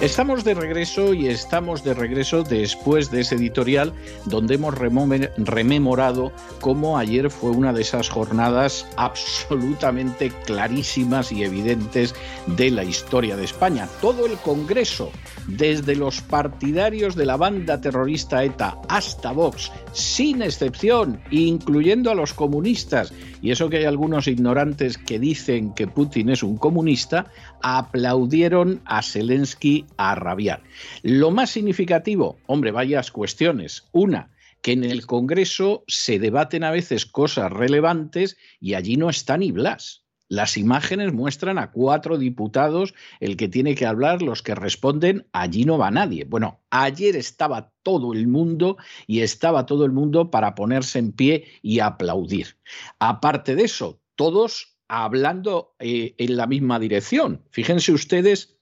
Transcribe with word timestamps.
Estamos 0.00 0.44
de 0.44 0.54
regreso 0.54 1.12
y 1.12 1.26
estamos 1.26 1.84
de 1.84 1.92
regreso 1.92 2.42
después 2.42 3.10
de 3.10 3.20
ese 3.20 3.34
editorial 3.34 3.92
donde 4.24 4.54
hemos 4.54 4.74
rememorado 4.74 6.32
cómo 6.62 6.96
ayer 6.96 7.28
fue 7.28 7.50
una 7.50 7.74
de 7.74 7.82
esas 7.82 8.08
jornadas 8.08 8.86
absolutamente 8.96 10.32
clarísimas 10.46 11.32
y 11.32 11.44
evidentes 11.44 12.14
de 12.46 12.70
la 12.70 12.82
historia 12.82 13.36
de 13.36 13.44
España. 13.44 13.90
Todo 14.00 14.24
el 14.24 14.38
Congreso, 14.38 15.12
desde 15.46 15.94
los 15.94 16.22
partidarios 16.22 17.14
de 17.14 17.26
la 17.26 17.36
banda 17.36 17.78
terrorista 17.78 18.42
ETA 18.42 18.78
hasta 18.88 19.32
Vox, 19.32 19.70
sin 19.92 20.40
excepción, 20.40 21.20
incluyendo 21.30 22.10
a 22.10 22.14
los 22.14 22.32
comunistas, 22.32 23.12
y 23.42 23.50
eso 23.50 23.68
que 23.68 23.78
hay 23.78 23.84
algunos 23.84 24.28
ignorantes 24.28 24.96
que 24.96 25.18
dicen 25.18 25.74
que 25.74 25.86
Putin 25.86 26.30
es 26.30 26.42
un 26.42 26.56
comunista, 26.56 27.26
aplaudieron 27.62 28.80
a 28.84 29.02
Zelensky 29.02 29.86
a 29.96 30.14
rabiar. 30.14 30.62
Lo 31.02 31.30
más 31.30 31.50
significativo, 31.50 32.38
hombre, 32.46 32.70
varias 32.70 33.10
cuestiones. 33.10 33.88
Una, 33.92 34.30
que 34.62 34.72
en 34.72 34.84
el 34.84 35.06
Congreso 35.06 35.84
se 35.86 36.18
debaten 36.18 36.64
a 36.64 36.70
veces 36.70 37.06
cosas 37.06 37.50
relevantes 37.50 38.36
y 38.60 38.74
allí 38.74 38.96
no 38.96 39.10
está 39.10 39.36
ni 39.36 39.52
Blas. 39.52 40.04
Las 40.30 40.56
imágenes 40.56 41.12
muestran 41.12 41.58
a 41.58 41.72
cuatro 41.72 42.16
diputados, 42.16 42.94
el 43.18 43.36
que 43.36 43.48
tiene 43.48 43.74
que 43.74 43.84
hablar, 43.84 44.22
los 44.22 44.44
que 44.44 44.54
responden, 44.54 45.26
allí 45.32 45.64
no 45.64 45.76
va 45.76 45.90
nadie. 45.90 46.24
Bueno, 46.24 46.60
ayer 46.70 47.16
estaba 47.16 47.72
todo 47.82 48.12
el 48.12 48.28
mundo 48.28 48.76
y 49.08 49.22
estaba 49.22 49.66
todo 49.66 49.84
el 49.84 49.90
mundo 49.90 50.30
para 50.30 50.54
ponerse 50.54 51.00
en 51.00 51.10
pie 51.10 51.46
y 51.62 51.80
aplaudir. 51.80 52.58
Aparte 53.00 53.56
de 53.56 53.64
eso, 53.64 54.00
todos 54.14 54.69
hablando 54.90 55.76
eh, 55.78 56.14
en 56.18 56.36
la 56.36 56.48
misma 56.48 56.80
dirección. 56.80 57.44
Fíjense 57.50 57.92
ustedes 57.92 58.58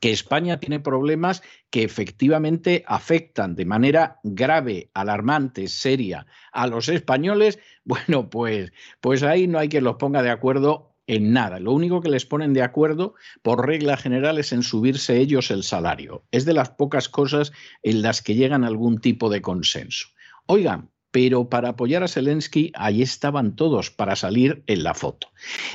que 0.00 0.12
España 0.12 0.60
tiene 0.60 0.80
problemas 0.80 1.42
que 1.70 1.82
efectivamente 1.82 2.84
afectan 2.86 3.54
de 3.54 3.64
manera 3.64 4.20
grave, 4.22 4.90
alarmante, 4.92 5.68
seria 5.68 6.26
a 6.52 6.66
los 6.66 6.90
españoles, 6.90 7.58
bueno, 7.84 8.28
pues, 8.28 8.72
pues 9.00 9.22
ahí 9.22 9.46
no 9.46 9.58
hay 9.58 9.70
que 9.70 9.80
los 9.80 9.96
ponga 9.96 10.22
de 10.22 10.30
acuerdo 10.30 10.94
en 11.06 11.32
nada. 11.32 11.58
Lo 11.58 11.72
único 11.72 12.02
que 12.02 12.10
les 12.10 12.26
ponen 12.26 12.52
de 12.52 12.62
acuerdo, 12.62 13.14
por 13.40 13.66
regla 13.66 13.96
general, 13.96 14.38
es 14.38 14.52
en 14.52 14.62
subirse 14.62 15.18
ellos 15.18 15.50
el 15.50 15.62
salario. 15.62 16.26
Es 16.32 16.44
de 16.44 16.52
las 16.52 16.70
pocas 16.70 17.08
cosas 17.08 17.52
en 17.82 18.02
las 18.02 18.20
que 18.20 18.34
llegan 18.34 18.64
algún 18.64 19.00
tipo 19.00 19.30
de 19.30 19.40
consenso. 19.40 20.08
Oigan, 20.46 20.90
pero 21.14 21.48
para 21.48 21.68
apoyar 21.68 22.02
a 22.02 22.08
Zelensky, 22.08 22.72
ahí 22.74 23.00
estaban 23.00 23.54
todos 23.54 23.92
para 23.92 24.16
salir 24.16 24.64
en 24.66 24.82
la 24.82 24.94
foto. 24.94 25.28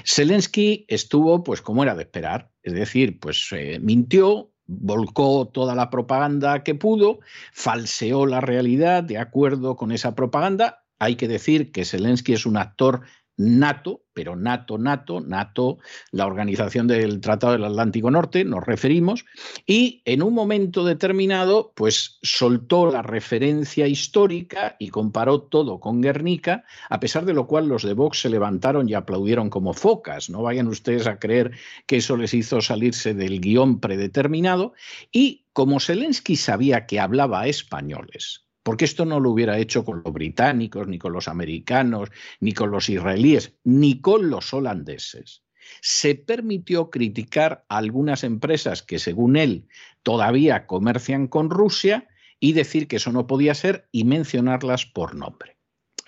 Zelensky 0.05 0.83
estuvo, 0.89 1.45
pues 1.45 1.61
como 1.61 1.81
era 1.81 1.95
de 1.95 2.03
esperar, 2.03 2.51
es 2.61 2.73
decir, 2.73 3.21
pues 3.21 3.47
eh, 3.53 3.79
mintió, 3.81 4.51
volcó 4.65 5.47
toda 5.47 5.75
la 5.75 5.89
propaganda 5.89 6.61
que 6.65 6.75
pudo, 6.75 7.21
falseó 7.53 8.25
la 8.25 8.41
realidad 8.41 9.01
de 9.01 9.17
acuerdo 9.17 9.77
con 9.77 9.93
esa 9.93 10.13
propaganda. 10.13 10.83
Hay 10.99 11.15
que 11.15 11.29
decir 11.29 11.71
que 11.71 11.85
Zelensky 11.85 12.33
es 12.33 12.45
un 12.45 12.57
actor 12.57 13.03
nato, 13.39 14.03
pero 14.13 14.35
nato, 14.35 14.77
nato, 14.77 15.21
nato, 15.21 15.77
la 16.11 16.27
organización 16.27 16.87
del 16.87 17.21
Tratado 17.21 17.53
del 17.53 17.63
Atlántico 17.63 18.11
Norte, 18.11 18.43
nos 18.43 18.65
referimos, 18.65 19.25
y 19.65 20.01
en 20.03 20.21
un 20.21 20.33
momento 20.33 20.83
determinado, 20.83 21.71
pues 21.73 22.19
soltó 22.21 22.91
la 22.91 23.01
referencia 23.01 23.87
histórica 23.87 24.75
y 24.77 24.89
comparó 24.89 25.41
todo 25.43 25.79
con 25.79 26.01
Guernica, 26.01 26.65
a 26.89 26.99
pesar 26.99 27.23
de 27.23 27.33
lo 27.33 27.47
cual 27.47 27.69
los 27.69 27.83
de 27.83 27.93
Vox 27.93 28.19
se 28.19 28.29
levantaron 28.29 28.89
y 28.89 28.93
aplaudieron 28.93 29.49
como 29.49 29.73
focas, 29.73 30.29
no 30.29 30.41
vayan 30.41 30.67
ustedes 30.67 31.07
a 31.07 31.17
creer 31.17 31.51
que 31.85 31.97
eso 31.97 32.17
les 32.17 32.33
hizo 32.33 32.59
salirse 32.59 33.13
del 33.13 33.39
guion 33.39 33.79
predeterminado, 33.79 34.73
y 35.13 35.45
como 35.53 35.79
Zelensky 35.79 36.35
sabía 36.35 36.85
que 36.85 36.99
hablaba 36.99 37.47
españoles, 37.47 38.48
porque 38.69 38.85
esto 38.85 39.03
no 39.03 39.19
lo 39.19 39.31
hubiera 39.31 39.57
hecho 39.57 39.83
con 39.83 40.03
los 40.05 40.13
británicos, 40.13 40.87
ni 40.87 40.99
con 40.99 41.11
los 41.11 41.27
americanos, 41.27 42.11
ni 42.39 42.53
con 42.53 42.69
los 42.69 42.87
israelíes, 42.87 43.55
ni 43.63 43.99
con 43.99 44.29
los 44.29 44.53
holandeses. 44.53 45.41
Se 45.81 46.13
permitió 46.13 46.91
criticar 46.91 47.65
a 47.67 47.77
algunas 47.77 48.23
empresas 48.23 48.83
que, 48.83 48.99
según 48.99 49.37
él, 49.37 49.67
todavía 50.03 50.67
comercian 50.67 51.25
con 51.25 51.49
Rusia 51.49 52.07
y 52.39 52.53
decir 52.53 52.87
que 52.87 52.97
eso 52.97 53.11
no 53.11 53.25
podía 53.25 53.55
ser 53.55 53.89
y 53.91 54.03
mencionarlas 54.03 54.85
por 54.85 55.15
nombre. 55.15 55.58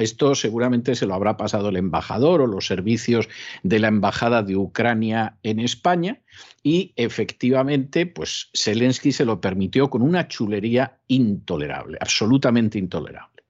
Esto 0.01 0.35
seguramente 0.35 0.95
se 0.95 1.06
lo 1.06 1.13
habrá 1.13 1.38
pasado 1.38 1.69
el 1.69 1.78
embajador 1.78 2.41
o 2.41 2.47
los 2.47 2.66
servicios 2.66 3.29
de 3.63 3.79
la 3.79 3.88
embajada 3.88 4.41
de 4.41 4.56
Ucrania 4.56 5.38
en 5.44 5.59
España 5.59 6.22
y 6.63 6.94
efectivamente, 6.95 8.07
pues 8.07 8.50
Zelensky 8.56 9.12
se 9.12 9.25
lo 9.25 9.39
permitió 9.39 9.89
con 9.89 10.01
una 10.01 10.28
chulería 10.28 11.00
intolerable, 11.07 11.97
absolutamente 12.01 12.79
intolerable. 12.79 13.44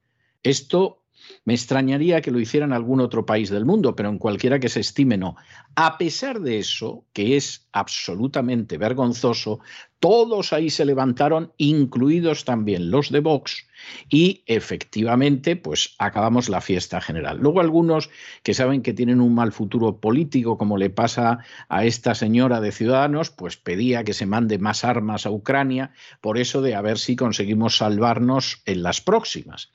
Esto 0.44 1.02
me 1.46 1.54
extrañaría 1.54 2.22
que 2.22 2.32
lo 2.32 2.40
hiciera 2.40 2.66
en 2.66 2.74
algún 2.74 3.00
otro 3.00 3.26
país 3.26 3.50
del 3.50 3.66
mundo, 3.66 3.96
pero 3.96 4.10
en 4.10 4.18
cualquiera 4.18 4.60
que 4.60 4.70
se 4.70 4.82
estime 4.82 5.18
no. 5.18 5.36
A 5.76 5.98
pesar 5.98 6.42
de 6.42 6.60
eso, 6.60 7.06
que 7.14 7.38
es 7.38 7.68
absolutamente 7.72 8.78
vergonzoso, 8.78 9.60
todos 10.00 10.52
ahí 10.52 10.70
se 10.70 10.86
levantaron, 10.86 11.54
incluidos 11.58 12.44
también 12.44 12.92
los 12.92 13.12
de 13.12 13.20
Vox, 13.20 13.68
y 14.10 14.44
efectivamente, 14.46 15.56
pues 15.56 15.96
acabamos 15.98 16.50
la 16.50 16.62
fiesta 16.62 17.02
general. 17.02 17.40
Luego 17.40 17.62
algunos 17.62 18.10
que 18.44 18.54
saben 18.54 18.82
que 18.82 18.94
tienen 18.94 19.22
un 19.22 19.34
mal 19.34 19.52
futuro 19.52 20.00
político, 20.00 20.58
como 20.58 20.78
le 20.78 20.90
pasa 20.90 21.40
a 21.70 21.86
esta 21.86 22.16
señora 22.16 22.62
de 22.62 22.72
Ciudadanos, 22.72 23.30
pues 23.30 23.58
pedía 23.58 24.04
que 24.04 24.14
se 24.14 24.26
mande 24.26 24.58
más 24.58 24.84
armas 24.84 25.26
a 25.26 25.32
Ucrania, 25.32 25.92
por 26.22 26.38
eso 26.38 26.62
de 26.62 26.76
a 26.76 26.82
ver 26.82 26.98
si 26.98 27.16
conseguimos 27.16 27.78
salvarnos 27.78 28.62
en 28.66 28.84
las 28.84 29.02
próximas. 29.02 29.72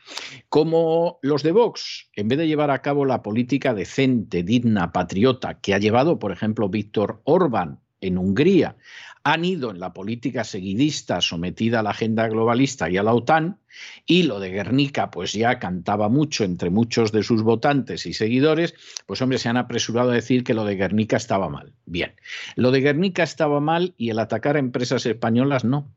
Como 0.49 1.19
los 1.23 1.43
de 1.43 1.53
Vox, 1.53 2.11
en 2.15 2.28
vez 2.28 2.38
de 2.38 2.49
llevar 2.49 2.71
a 2.71 2.83
cabo 2.83 3.05
la 3.05 3.23
política 3.23 3.75
decente, 3.75 4.43
digna, 4.43 4.93
patriota 4.93 5.61
que 5.61 5.75
ha 5.75 5.78
llevado, 5.78 6.19
por 6.19 6.33
ejemplo, 6.33 6.69
Víctor 6.69 7.21
Orbán 7.25 7.81
en 8.00 8.19
Hungría, 8.19 8.77
han 9.26 9.44
ido 9.44 9.72
en 9.72 9.81
la 9.81 9.92
política 9.92 10.44
seguidista 10.44 11.20
sometida 11.20 11.81
a 11.81 11.82
la 11.82 11.91
agenda 11.91 12.28
globalista 12.28 12.88
y 12.88 12.97
a 12.97 13.03
la 13.03 13.12
OTAN, 13.12 13.59
y 14.06 14.22
lo 14.22 14.38
de 14.38 14.50
Guernica 14.50 15.10
pues 15.10 15.32
ya 15.32 15.59
cantaba 15.59 16.09
mucho 16.09 16.44
entre 16.44 16.70
muchos 16.70 17.10
de 17.10 17.25
sus 17.25 17.42
votantes 17.42 18.06
y 18.06 18.12
seguidores, 18.12 18.76
pues 19.04 19.20
hombre, 19.22 19.38
se 19.38 19.48
han 19.48 19.56
apresurado 19.56 20.12
a 20.12 20.14
decir 20.14 20.44
que 20.44 20.54
lo 20.54 20.64
de 20.64 20.76
Guernica 20.76 21.16
estaba 21.16 21.48
mal. 21.48 21.72
Bien, 21.87 22.14
lo 22.54 22.70
de 22.70 22.82
Guernica 22.82 23.25
estaba 23.25 23.59
mal 23.59 23.94
y 23.97 24.10
el 24.10 24.20
atacar 24.20 24.54
a 24.54 24.60
empresas 24.60 25.04
españolas 25.06 25.64
no. 25.64 25.93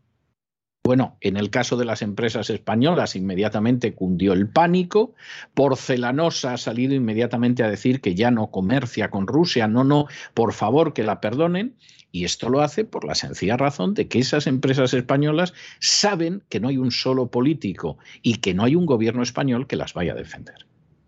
Bueno, 0.83 1.17
en 1.21 1.37
el 1.37 1.51
caso 1.51 1.77
de 1.77 1.85
las 1.85 2.01
empresas 2.01 2.49
españolas 2.49 3.15
inmediatamente 3.15 3.93
cundió 3.93 4.33
el 4.33 4.49
pánico. 4.49 5.13
Porcelanosa 5.53 6.53
ha 6.53 6.57
salido 6.57 6.95
inmediatamente 6.95 7.61
a 7.61 7.69
decir 7.69 8.01
que 8.01 8.15
ya 8.15 8.31
no 8.31 8.49
comercia 8.49 9.11
con 9.11 9.27
Rusia. 9.27 9.67
No, 9.67 9.83
no, 9.83 10.07
por 10.33 10.51
favor 10.51 10.93
que 10.93 11.03
la 11.03 11.21
perdonen. 11.21 11.75
Y 12.11 12.25
esto 12.25 12.49
lo 12.49 12.61
hace 12.61 12.85
por 12.85 13.05
la 13.05 13.15
sencilla 13.15 13.57
razón 13.57 13.93
de 13.93 14.07
que 14.07 14.19
esas 14.19 14.47
empresas 14.47 14.93
españolas 14.93 15.53
saben 15.79 16.43
que 16.49 16.59
no 16.59 16.67
hay 16.69 16.77
un 16.77 16.91
solo 16.91 17.29
político 17.29 17.97
y 18.23 18.37
que 18.37 18.53
no 18.53 18.63
hay 18.63 18.75
un 18.75 18.85
gobierno 18.85 19.21
español 19.21 19.67
que 19.67 19.75
las 19.75 19.93
vaya 19.93 20.13
a 20.13 20.15
defender. 20.15 20.65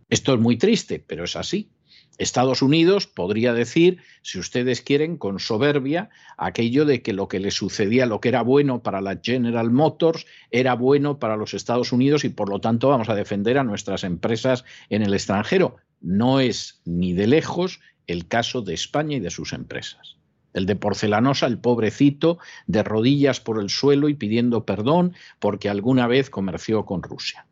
Esto 0.09 0.33
es 0.33 0.39
muy 0.39 0.57
triste, 0.57 1.03
pero 1.05 1.23
es 1.23 1.35
así. 1.35 1.69
Estados 2.17 2.61
Unidos 2.61 3.07
podría 3.07 3.53
decir, 3.53 3.97
si 4.21 4.37
ustedes 4.37 4.81
quieren, 4.81 5.17
con 5.17 5.39
soberbia, 5.39 6.09
aquello 6.37 6.85
de 6.85 7.01
que 7.01 7.13
lo 7.13 7.27
que 7.27 7.39
le 7.39 7.49
sucedía, 7.49 8.05
lo 8.05 8.19
que 8.21 8.29
era 8.29 8.43
bueno 8.43 8.83
para 8.83 9.01
la 9.01 9.19
General 9.23 9.71
Motors, 9.71 10.27
era 10.51 10.75
bueno 10.75 11.17
para 11.17 11.35
los 11.35 11.55
Estados 11.55 11.91
Unidos 11.91 12.25
y 12.25 12.29
por 12.29 12.49
lo 12.49 12.59
tanto 12.59 12.89
vamos 12.89 13.09
a 13.09 13.15
defender 13.15 13.57
a 13.57 13.63
nuestras 13.63 14.03
empresas 14.03 14.65
en 14.89 15.01
el 15.01 15.13
extranjero. 15.15 15.77
No 15.99 16.39
es 16.39 16.81
ni 16.85 17.13
de 17.13 17.25
lejos 17.25 17.79
el 18.05 18.27
caso 18.27 18.61
de 18.61 18.75
España 18.75 19.17
y 19.17 19.19
de 19.19 19.31
sus 19.31 19.53
empresas 19.53 20.20
el 20.53 20.65
de 20.65 20.75
porcelanosa, 20.75 21.47
el 21.47 21.59
pobrecito, 21.59 22.39
de 22.67 22.83
rodillas 22.83 23.39
por 23.39 23.59
el 23.59 23.69
suelo 23.69 24.09
y 24.09 24.15
pidiendo 24.15 24.65
perdón 24.65 25.13
porque 25.39 25.69
alguna 25.69 26.07
vez 26.07 26.29
comerció 26.29 26.85
con 26.85 27.03
Rusia. 27.03 27.47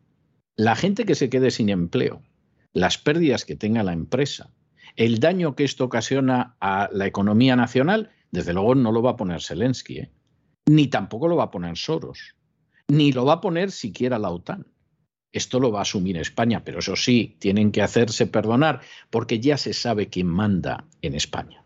La 0.56 0.76
gente 0.76 1.04
que 1.04 1.14
se 1.14 1.30
quede 1.30 1.50
sin 1.50 1.70
empleo, 1.70 2.22
las 2.72 2.98
pérdidas 2.98 3.44
que 3.44 3.56
tenga 3.56 3.82
la 3.82 3.92
empresa, 3.92 4.50
el 4.96 5.20
daño 5.20 5.54
que 5.54 5.64
esto 5.64 5.84
ocasiona 5.84 6.56
a 6.60 6.88
la 6.92 7.06
economía 7.06 7.56
nacional, 7.56 8.10
desde 8.30 8.52
luego 8.52 8.74
no 8.74 8.92
lo 8.92 9.02
va 9.02 9.12
a 9.12 9.16
poner 9.16 9.42
Zelensky, 9.42 9.98
¿eh? 9.98 10.10
ni 10.66 10.88
tampoco 10.88 11.28
lo 11.28 11.36
va 11.36 11.44
a 11.44 11.50
poner 11.50 11.76
Soros, 11.76 12.36
ni 12.88 13.12
lo 13.12 13.24
va 13.24 13.34
a 13.34 13.40
poner 13.40 13.70
siquiera 13.70 14.18
la 14.18 14.30
OTAN. 14.30 14.66
esto 15.32 15.60
lo 15.60 15.70
va 15.70 15.78
a 15.80 15.82
asumir 15.82 16.16
España, 16.16 16.64
pero 16.64 16.80
eso 16.80 16.96
sí, 16.96 17.36
tienen 17.38 17.70
que 17.70 17.82
hacerse 17.82 18.26
perdonar 18.26 18.80
porque 19.10 19.38
ya 19.38 19.56
se 19.56 19.72
sabe 19.72 20.08
quién 20.08 20.26
manda 20.26 20.86
en 21.02 21.14
España. 21.14 21.64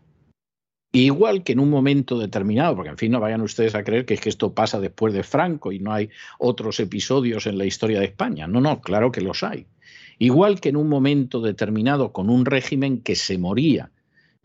Igual 0.95 1.43
que 1.43 1.51
en 1.51 1.59
un 1.59 1.69
momento 1.69 2.17
determinado, 2.17 2.73
porque 2.73 2.91
en 2.91 2.97
fin 2.97 3.11
no 3.11 3.19
vayan 3.19 3.41
ustedes 3.41 3.75
a 3.75 3.83
creer 3.83 4.05
que 4.05 4.13
es 4.13 4.21
que 4.21 4.29
esto 4.29 4.53
pasa 4.53 4.79
después 4.79 5.13
de 5.13 5.23
Franco 5.23 5.73
y 5.73 5.79
no 5.79 5.91
hay 5.91 6.09
otros 6.39 6.79
episodios 6.79 7.47
en 7.47 7.57
la 7.57 7.65
historia 7.65 7.99
de 7.99 8.05
España. 8.05 8.47
No, 8.47 8.61
no, 8.61 8.79
claro 8.79 9.11
que 9.11 9.19
los 9.19 9.43
hay. 9.43 9.65
Igual 10.19 10.61
que 10.61 10.69
en 10.69 10.77
un 10.77 10.87
momento 10.87 11.41
determinado 11.41 12.13
con 12.13 12.29
un 12.29 12.45
régimen 12.45 13.01
que 13.01 13.17
se 13.17 13.37
moría 13.37 13.91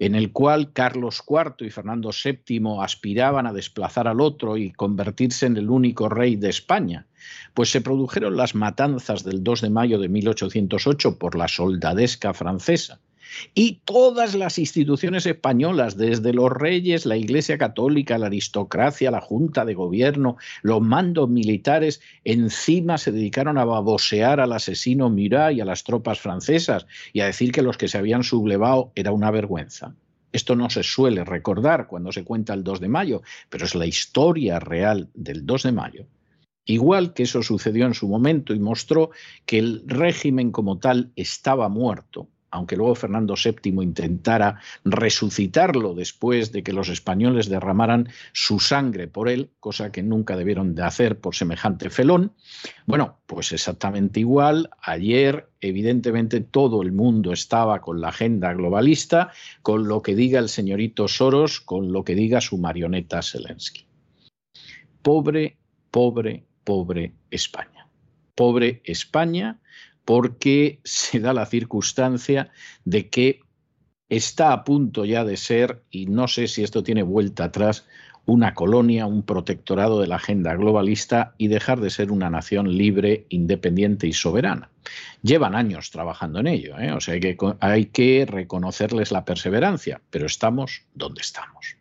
en 0.00 0.16
el 0.16 0.32
cual 0.32 0.72
Carlos 0.72 1.22
IV 1.28 1.64
y 1.64 1.70
Fernando 1.70 2.10
VII 2.10 2.78
aspiraban 2.80 3.46
a 3.46 3.52
desplazar 3.52 4.08
al 4.08 4.20
otro 4.20 4.56
y 4.56 4.72
convertirse 4.72 5.46
en 5.46 5.56
el 5.56 5.70
único 5.70 6.08
rey 6.08 6.34
de 6.34 6.48
España, 6.48 7.06
pues 7.54 7.70
se 7.70 7.80
produjeron 7.80 8.36
las 8.36 8.56
matanzas 8.56 9.22
del 9.22 9.44
2 9.44 9.60
de 9.60 9.70
mayo 9.70 10.00
de 10.00 10.08
1808 10.08 11.16
por 11.16 11.36
la 11.36 11.46
soldadesca 11.46 12.34
francesa 12.34 12.98
y 13.54 13.80
todas 13.84 14.34
las 14.34 14.58
instituciones 14.58 15.26
españolas, 15.26 15.96
desde 15.96 16.32
los 16.32 16.50
reyes, 16.50 17.06
la 17.06 17.16
Iglesia 17.16 17.58
Católica, 17.58 18.18
la 18.18 18.26
aristocracia, 18.26 19.10
la 19.10 19.20
Junta 19.20 19.64
de 19.64 19.74
Gobierno, 19.74 20.36
los 20.62 20.80
mandos 20.80 21.28
militares, 21.28 22.00
encima 22.24 22.98
se 22.98 23.12
dedicaron 23.12 23.58
a 23.58 23.64
babosear 23.64 24.40
al 24.40 24.52
asesino 24.52 25.10
Murat 25.10 25.52
y 25.52 25.60
a 25.60 25.64
las 25.64 25.84
tropas 25.84 26.20
francesas 26.20 26.86
y 27.12 27.20
a 27.20 27.26
decir 27.26 27.52
que 27.52 27.62
los 27.62 27.76
que 27.76 27.88
se 27.88 27.98
habían 27.98 28.22
sublevado 28.22 28.92
era 28.94 29.12
una 29.12 29.30
vergüenza. 29.30 29.94
Esto 30.32 30.54
no 30.54 30.70
se 30.70 30.82
suele 30.82 31.24
recordar 31.24 31.88
cuando 31.88 32.12
se 32.12 32.24
cuenta 32.24 32.54
el 32.54 32.62
2 32.62 32.80
de 32.80 32.88
mayo, 32.88 33.22
pero 33.48 33.64
es 33.64 33.74
la 33.74 33.86
historia 33.86 34.60
real 34.60 35.08
del 35.14 35.44
2 35.44 35.64
de 35.64 35.72
mayo. 35.72 36.06
Igual 36.64 37.14
que 37.14 37.24
eso 37.24 37.42
sucedió 37.42 37.86
en 37.86 37.94
su 37.94 38.06
momento 38.06 38.54
y 38.54 38.60
mostró 38.60 39.10
que 39.44 39.58
el 39.58 39.82
régimen 39.86 40.52
como 40.52 40.78
tal 40.78 41.10
estaba 41.16 41.68
muerto, 41.68 42.28
aunque 42.50 42.76
luego 42.76 42.94
Fernando 42.94 43.34
VII 43.34 43.82
intentara 43.82 44.60
resucitarlo 44.84 45.94
después 45.94 46.52
de 46.52 46.62
que 46.62 46.72
los 46.72 46.88
españoles 46.88 47.48
derramaran 47.48 48.08
su 48.32 48.58
sangre 48.58 49.06
por 49.08 49.28
él, 49.28 49.50
cosa 49.60 49.92
que 49.92 50.02
nunca 50.02 50.36
debieron 50.36 50.74
de 50.74 50.82
hacer 50.82 51.18
por 51.18 51.34
semejante 51.34 51.90
felón. 51.90 52.32
Bueno, 52.86 53.18
pues 53.26 53.52
exactamente 53.52 54.20
igual. 54.20 54.70
Ayer, 54.82 55.48
evidentemente, 55.60 56.40
todo 56.40 56.82
el 56.82 56.92
mundo 56.92 57.32
estaba 57.32 57.80
con 57.80 58.00
la 58.00 58.08
agenda 58.08 58.52
globalista, 58.52 59.30
con 59.62 59.86
lo 59.86 60.02
que 60.02 60.14
diga 60.14 60.40
el 60.40 60.48
señorito 60.48 61.08
Soros, 61.08 61.60
con 61.60 61.92
lo 61.92 62.04
que 62.04 62.14
diga 62.14 62.40
su 62.40 62.58
marioneta 62.58 63.22
Zelensky. 63.22 63.86
Pobre, 65.02 65.56
pobre, 65.90 66.44
pobre 66.64 67.14
España. 67.30 67.86
Pobre 68.34 68.80
España 68.84 69.60
porque 70.10 70.80
se 70.82 71.20
da 71.20 71.32
la 71.32 71.46
circunstancia 71.46 72.50
de 72.84 73.08
que 73.08 73.42
está 74.08 74.52
a 74.52 74.64
punto 74.64 75.04
ya 75.04 75.24
de 75.24 75.36
ser, 75.36 75.84
y 75.88 76.06
no 76.06 76.26
sé 76.26 76.48
si 76.48 76.64
esto 76.64 76.82
tiene 76.82 77.04
vuelta 77.04 77.44
atrás, 77.44 77.86
una 78.26 78.52
colonia, 78.54 79.06
un 79.06 79.22
protectorado 79.22 80.00
de 80.00 80.08
la 80.08 80.16
agenda 80.16 80.56
globalista 80.56 81.36
y 81.38 81.46
dejar 81.46 81.78
de 81.80 81.90
ser 81.90 82.10
una 82.10 82.28
nación 82.28 82.76
libre, 82.76 83.26
independiente 83.28 84.08
y 84.08 84.12
soberana. 84.12 84.72
Llevan 85.22 85.54
años 85.54 85.92
trabajando 85.92 86.40
en 86.40 86.48
ello, 86.48 86.76
¿eh? 86.76 86.90
o 86.90 87.00
sea 87.00 87.20
que 87.20 87.36
hay 87.60 87.86
que 87.86 88.26
reconocerles 88.26 89.12
la 89.12 89.24
perseverancia, 89.24 90.00
pero 90.10 90.26
estamos 90.26 90.86
donde 90.92 91.20
estamos. 91.20 91.76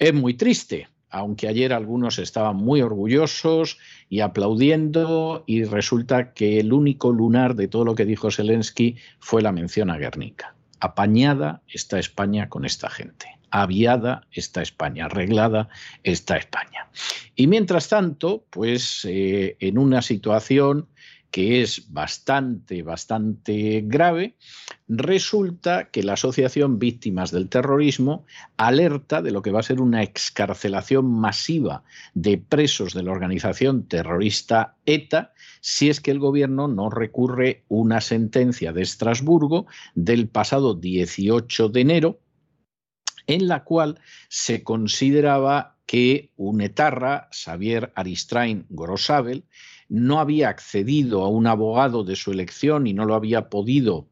Es 0.00 0.12
muy 0.12 0.34
triste, 0.34 0.88
aunque 1.14 1.46
ayer 1.46 1.72
algunos 1.72 2.18
estaban 2.18 2.56
muy 2.56 2.82
orgullosos 2.82 3.78
y 4.08 4.18
aplaudiendo, 4.18 5.44
y 5.46 5.62
resulta 5.62 6.32
que 6.32 6.58
el 6.58 6.72
único 6.72 7.12
lunar 7.12 7.54
de 7.54 7.68
todo 7.68 7.84
lo 7.84 7.94
que 7.94 8.04
dijo 8.04 8.32
Zelensky 8.32 8.96
fue 9.20 9.40
la 9.40 9.52
mención 9.52 9.90
a 9.90 9.96
Guernica. 9.96 10.56
Apañada 10.80 11.62
está 11.68 12.00
España 12.00 12.48
con 12.48 12.64
esta 12.64 12.90
gente. 12.90 13.26
Aviada 13.50 14.26
está 14.32 14.60
España, 14.60 15.04
arreglada 15.04 15.68
está 16.02 16.36
España. 16.36 16.88
Y 17.36 17.46
mientras 17.46 17.88
tanto, 17.88 18.44
pues 18.50 19.06
eh, 19.08 19.56
en 19.60 19.78
una 19.78 20.02
situación 20.02 20.88
que 21.34 21.62
es 21.62 21.92
bastante, 21.92 22.84
bastante 22.84 23.82
grave, 23.84 24.36
resulta 24.86 25.90
que 25.90 26.04
la 26.04 26.12
Asociación 26.12 26.78
Víctimas 26.78 27.32
del 27.32 27.48
Terrorismo 27.48 28.24
alerta 28.56 29.20
de 29.20 29.32
lo 29.32 29.42
que 29.42 29.50
va 29.50 29.58
a 29.58 29.64
ser 29.64 29.80
una 29.80 30.04
excarcelación 30.04 31.06
masiva 31.10 31.82
de 32.14 32.38
presos 32.38 32.94
de 32.94 33.02
la 33.02 33.10
organización 33.10 33.88
terrorista 33.88 34.76
ETA 34.86 35.32
si 35.60 35.90
es 35.90 36.00
que 36.00 36.12
el 36.12 36.20
gobierno 36.20 36.68
no 36.68 36.88
recurre 36.88 37.64
una 37.66 38.00
sentencia 38.00 38.72
de 38.72 38.82
Estrasburgo 38.82 39.66
del 39.96 40.28
pasado 40.28 40.74
18 40.74 41.68
de 41.68 41.80
enero 41.80 42.20
en 43.26 43.48
la 43.48 43.64
cual 43.64 43.98
se 44.28 44.62
consideraba 44.62 45.74
que 45.84 46.30
un 46.36 46.60
etarra, 46.60 47.28
Xavier 47.32 47.92
Aristrain 47.96 48.66
Grosabel, 48.68 49.44
no 49.94 50.18
había 50.18 50.48
accedido 50.48 51.22
a 51.22 51.28
un 51.28 51.46
abogado 51.46 52.02
de 52.02 52.16
su 52.16 52.32
elección 52.32 52.88
y 52.88 52.92
no 52.94 53.04
lo 53.04 53.14
había 53.14 53.48
podido 53.48 54.08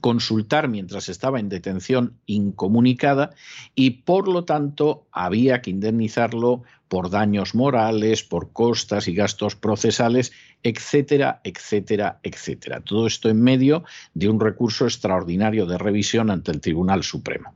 consultar 0.00 0.68
mientras 0.68 1.08
estaba 1.08 1.40
en 1.40 1.48
detención 1.48 2.18
incomunicada 2.26 3.30
y 3.74 4.02
por 4.02 4.28
lo 4.28 4.44
tanto 4.44 5.06
había 5.12 5.62
que 5.62 5.70
indemnizarlo 5.70 6.62
por 6.88 7.08
daños 7.08 7.54
morales, 7.54 8.22
por 8.22 8.52
costas 8.52 9.08
y 9.08 9.14
gastos 9.14 9.56
procesales, 9.56 10.32
etcétera, 10.62 11.40
etcétera, 11.42 12.20
etcétera. 12.22 12.80
Todo 12.80 13.06
esto 13.06 13.30
en 13.30 13.40
medio 13.40 13.84
de 14.12 14.28
un 14.28 14.40
recurso 14.40 14.84
extraordinario 14.84 15.64
de 15.64 15.78
revisión 15.78 16.30
ante 16.30 16.52
el 16.52 16.60
Tribunal 16.60 17.02
Supremo. 17.02 17.54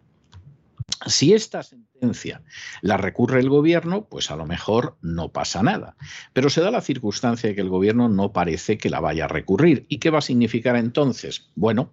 Si 1.07 1.33
esta 1.33 1.63
sentencia 1.63 2.43
la 2.83 2.97
recurre 2.97 3.41
el 3.41 3.49
gobierno, 3.49 4.07
pues 4.09 4.31
a 4.31 4.37
lo 4.37 4.47
mejor 4.47 4.97
no 5.01 5.33
pasa 5.33 5.63
nada. 5.63 5.97
Pero 6.33 6.51
se 6.51 6.61
da 6.61 6.71
la 6.71 6.81
circunstancia 6.81 7.49
de 7.49 7.55
que 7.55 7.61
el 7.61 7.69
gobierno 7.69 8.09
no 8.09 8.33
parece 8.33 8.79
que 8.79 8.91
la 8.91 9.01
vaya 9.01 9.25
a 9.25 9.29
recurrir. 9.29 9.87
¿Y 9.89 9.99
qué 9.99 10.11
va 10.11 10.19
a 10.19 10.23
significar 10.23 10.77
entonces? 10.77 11.51
Bueno, 11.55 11.93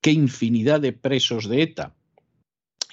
qué 0.00 0.12
infinidad 0.12 0.80
de 0.80 0.92
presos 0.92 1.48
de 1.48 1.62
ETA 1.62 1.94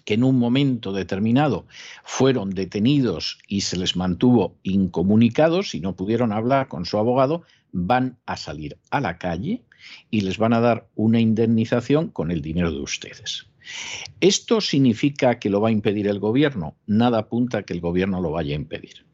que 0.05 0.15
en 0.15 0.23
un 0.23 0.39
momento 0.39 0.93
determinado 0.93 1.67
fueron 2.03 2.49
detenidos 2.51 3.39
y 3.47 3.61
se 3.61 3.77
les 3.77 3.95
mantuvo 3.95 4.57
incomunicados 4.63 5.75
y 5.75 5.79
no 5.79 5.95
pudieron 5.95 6.31
hablar 6.31 6.67
con 6.67 6.85
su 6.85 6.97
abogado, 6.97 7.43
van 7.71 8.17
a 8.25 8.37
salir 8.37 8.79
a 8.89 8.99
la 8.99 9.17
calle 9.17 9.63
y 10.09 10.21
les 10.21 10.37
van 10.37 10.53
a 10.53 10.59
dar 10.59 10.89
una 10.95 11.19
indemnización 11.19 12.09
con 12.09 12.31
el 12.31 12.41
dinero 12.41 12.71
de 12.71 12.79
ustedes. 12.79 13.50
¿Esto 14.19 14.61
significa 14.61 15.39
que 15.39 15.49
lo 15.49 15.61
va 15.61 15.69
a 15.69 15.71
impedir 15.71 16.07
el 16.07 16.19
gobierno? 16.19 16.75
Nada 16.85 17.19
apunta 17.19 17.63
que 17.63 17.73
el 17.73 17.81
gobierno 17.81 18.21
lo 18.21 18.31
vaya 18.31 18.53
a 18.53 18.59
impedir. 18.59 19.05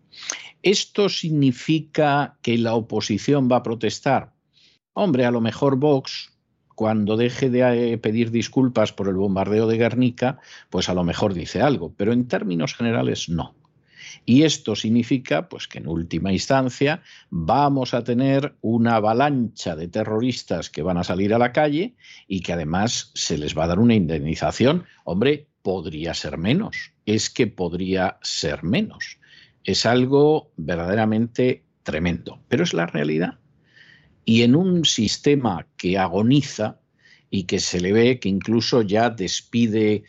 ¿Esto 0.64 1.10
significa 1.10 2.38
que 2.42 2.58
la 2.58 2.76
oposición 2.76 3.50
va 3.52 3.58
a 3.58 3.64
protestar? 3.64 4.34
Hombre, 4.94 5.26
a 5.26 5.32
lo 5.32 5.42
mejor 5.42 5.78
Vox, 5.78 6.34
cuando 6.76 7.18
deje 7.18 7.50
de 7.50 7.94
eh, 7.94 7.98
pedir 7.98 8.32
disculpas 8.32 8.94
por 8.94 9.08
el 9.08 9.16
bombardeo 9.16 9.68
de 9.68 9.78
Guernica, 9.78 10.40
pues 10.70 10.90
a 10.90 10.94
lo 10.94 11.04
mejor 11.04 11.34
dice 11.34 11.62
algo, 11.62 11.94
pero 11.96 12.14
en 12.14 12.28
términos 12.28 12.76
generales 12.76 13.30
no. 13.30 13.56
Y 14.26 14.44
esto 14.44 14.76
significa 14.76 15.50
pues, 15.50 15.68
que 15.68 15.80
en 15.80 15.88
última 15.88 16.32
instancia 16.32 17.02
vamos 17.30 17.94
a 17.94 18.04
tener 18.04 18.56
una 18.62 18.96
avalancha 18.96 19.76
de 19.76 19.88
terroristas 19.88 20.70
que 20.70 20.82
van 20.82 20.98
a 20.98 21.04
salir 21.04 21.34
a 21.34 21.40
la 21.40 21.52
calle 21.52 21.96
y 22.28 22.42
que 22.42 22.54
además 22.54 23.12
se 23.14 23.38
les 23.38 23.58
va 23.58 23.66
a 23.66 23.68
dar 23.68 23.80
una 23.80 23.96
indemnización. 23.96 24.86
Hombre, 25.04 25.48
podría 25.62 26.14
ser 26.14 26.38
menos. 26.38 26.94
Es 27.06 27.30
que 27.30 27.48
podría 27.48 28.18
ser 28.22 28.64
menos. 28.64 29.20
Es 29.64 29.86
algo 29.86 30.52
verdaderamente 30.56 31.66
tremendo, 31.84 32.40
pero 32.48 32.64
es 32.64 32.74
la 32.74 32.86
realidad. 32.86 33.40
Y 34.24 34.44
en 34.44 34.56
un 34.56 34.86
sistema 34.86 35.68
que 35.78 35.98
agoniza, 35.98 36.80
y 37.30 37.44
que 37.44 37.60
se 37.60 37.82
le 37.82 37.92
ve 37.92 38.20
que 38.20 38.30
incluso 38.30 38.82
ya 38.82 39.10
despide 39.10 40.04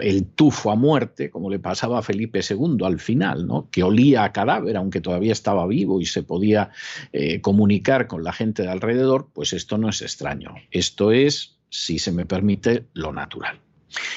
el 0.00 0.26
tufo 0.26 0.70
a 0.70 0.76
muerte, 0.76 1.30
como 1.30 1.50
le 1.50 1.58
pasaba 1.58 1.98
a 1.98 2.02
Felipe 2.02 2.40
II 2.48 2.84
al 2.84 3.00
final, 3.00 3.46
¿no? 3.46 3.68
que 3.70 3.82
olía 3.82 4.24
a 4.24 4.32
cadáver, 4.32 4.76
aunque 4.76 5.00
todavía 5.00 5.32
estaba 5.32 5.66
vivo 5.66 6.00
y 6.00 6.06
se 6.06 6.22
podía 6.22 6.70
eh, 7.12 7.40
comunicar 7.40 8.06
con 8.06 8.22
la 8.22 8.32
gente 8.32 8.62
de 8.62 8.70
alrededor, 8.70 9.28
pues 9.32 9.52
esto 9.52 9.78
no 9.78 9.88
es 9.88 10.02
extraño. 10.02 10.54
Esto 10.70 11.12
es, 11.12 11.58
si 11.70 11.98
se 11.98 12.12
me 12.12 12.24
permite, 12.24 12.86
lo 12.92 13.12
natural. 13.12 13.60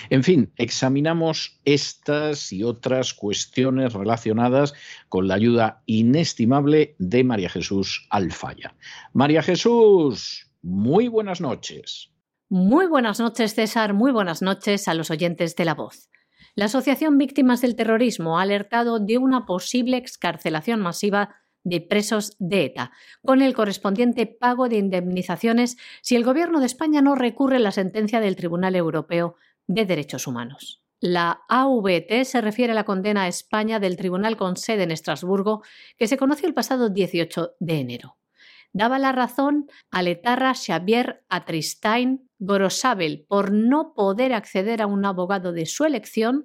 En 0.09 0.23
fin, 0.23 0.51
examinamos 0.57 1.59
estas 1.65 2.51
y 2.51 2.63
otras 2.63 3.13
cuestiones 3.13 3.93
relacionadas 3.93 4.73
con 5.09 5.27
la 5.27 5.35
ayuda 5.35 5.81
inestimable 5.85 6.95
de 6.99 7.23
María 7.23 7.49
Jesús 7.49 8.07
Alfaya. 8.09 8.75
María 9.13 9.41
Jesús, 9.41 10.50
muy 10.61 11.07
buenas 11.07 11.41
noches. 11.41 12.11
Muy 12.49 12.85
buenas 12.85 13.19
noches, 13.19 13.55
César. 13.55 13.93
Muy 13.93 14.11
buenas 14.11 14.41
noches 14.41 14.87
a 14.87 14.93
los 14.93 15.09
oyentes 15.09 15.55
de 15.55 15.65
La 15.65 15.73
Voz. 15.73 16.09
La 16.53 16.65
Asociación 16.65 17.17
Víctimas 17.17 17.61
del 17.61 17.75
Terrorismo 17.75 18.37
ha 18.37 18.41
alertado 18.41 18.99
de 18.99 19.17
una 19.17 19.45
posible 19.45 19.97
excarcelación 19.97 20.81
masiva 20.81 21.35
de 21.63 21.79
presos 21.79 22.35
de 22.39 22.65
ETA, 22.65 22.91
con 23.23 23.41
el 23.41 23.53
correspondiente 23.53 24.25
pago 24.25 24.67
de 24.67 24.77
indemnizaciones 24.77 25.77
si 26.01 26.15
el 26.15 26.23
Gobierno 26.23 26.59
de 26.59 26.65
España 26.65 27.01
no 27.01 27.15
recurre 27.15 27.59
la 27.59 27.71
sentencia 27.71 28.19
del 28.19 28.35
Tribunal 28.35 28.75
Europeo 28.75 29.35
de 29.67 29.85
Derechos 29.85 30.27
Humanos. 30.27 30.83
La 30.99 31.41
AVT 31.49 32.25
se 32.25 32.41
refiere 32.41 32.73
a 32.73 32.75
la 32.75 32.83
condena 32.83 33.23
a 33.23 33.27
España 33.27 33.79
del 33.79 33.97
Tribunal 33.97 34.37
con 34.37 34.57
sede 34.57 34.83
en 34.83 34.91
Estrasburgo, 34.91 35.63
que 35.97 36.07
se 36.07 36.17
conoció 36.17 36.47
el 36.47 36.53
pasado 36.53 36.89
18 36.89 37.55
de 37.59 37.79
enero. 37.79 38.17
Daba 38.73 38.99
la 38.99 39.11
razón 39.11 39.67
a 39.89 40.01
Letarra 40.01 40.53
Xavier 40.53 41.23
Atristain 41.29 42.29
Gorosabel 42.39 43.25
por 43.27 43.51
no 43.51 43.93
poder 43.93 44.33
acceder 44.33 44.81
a 44.81 44.87
un 44.87 45.05
abogado 45.05 45.51
de 45.51 45.65
su 45.65 45.83
elección 45.83 46.43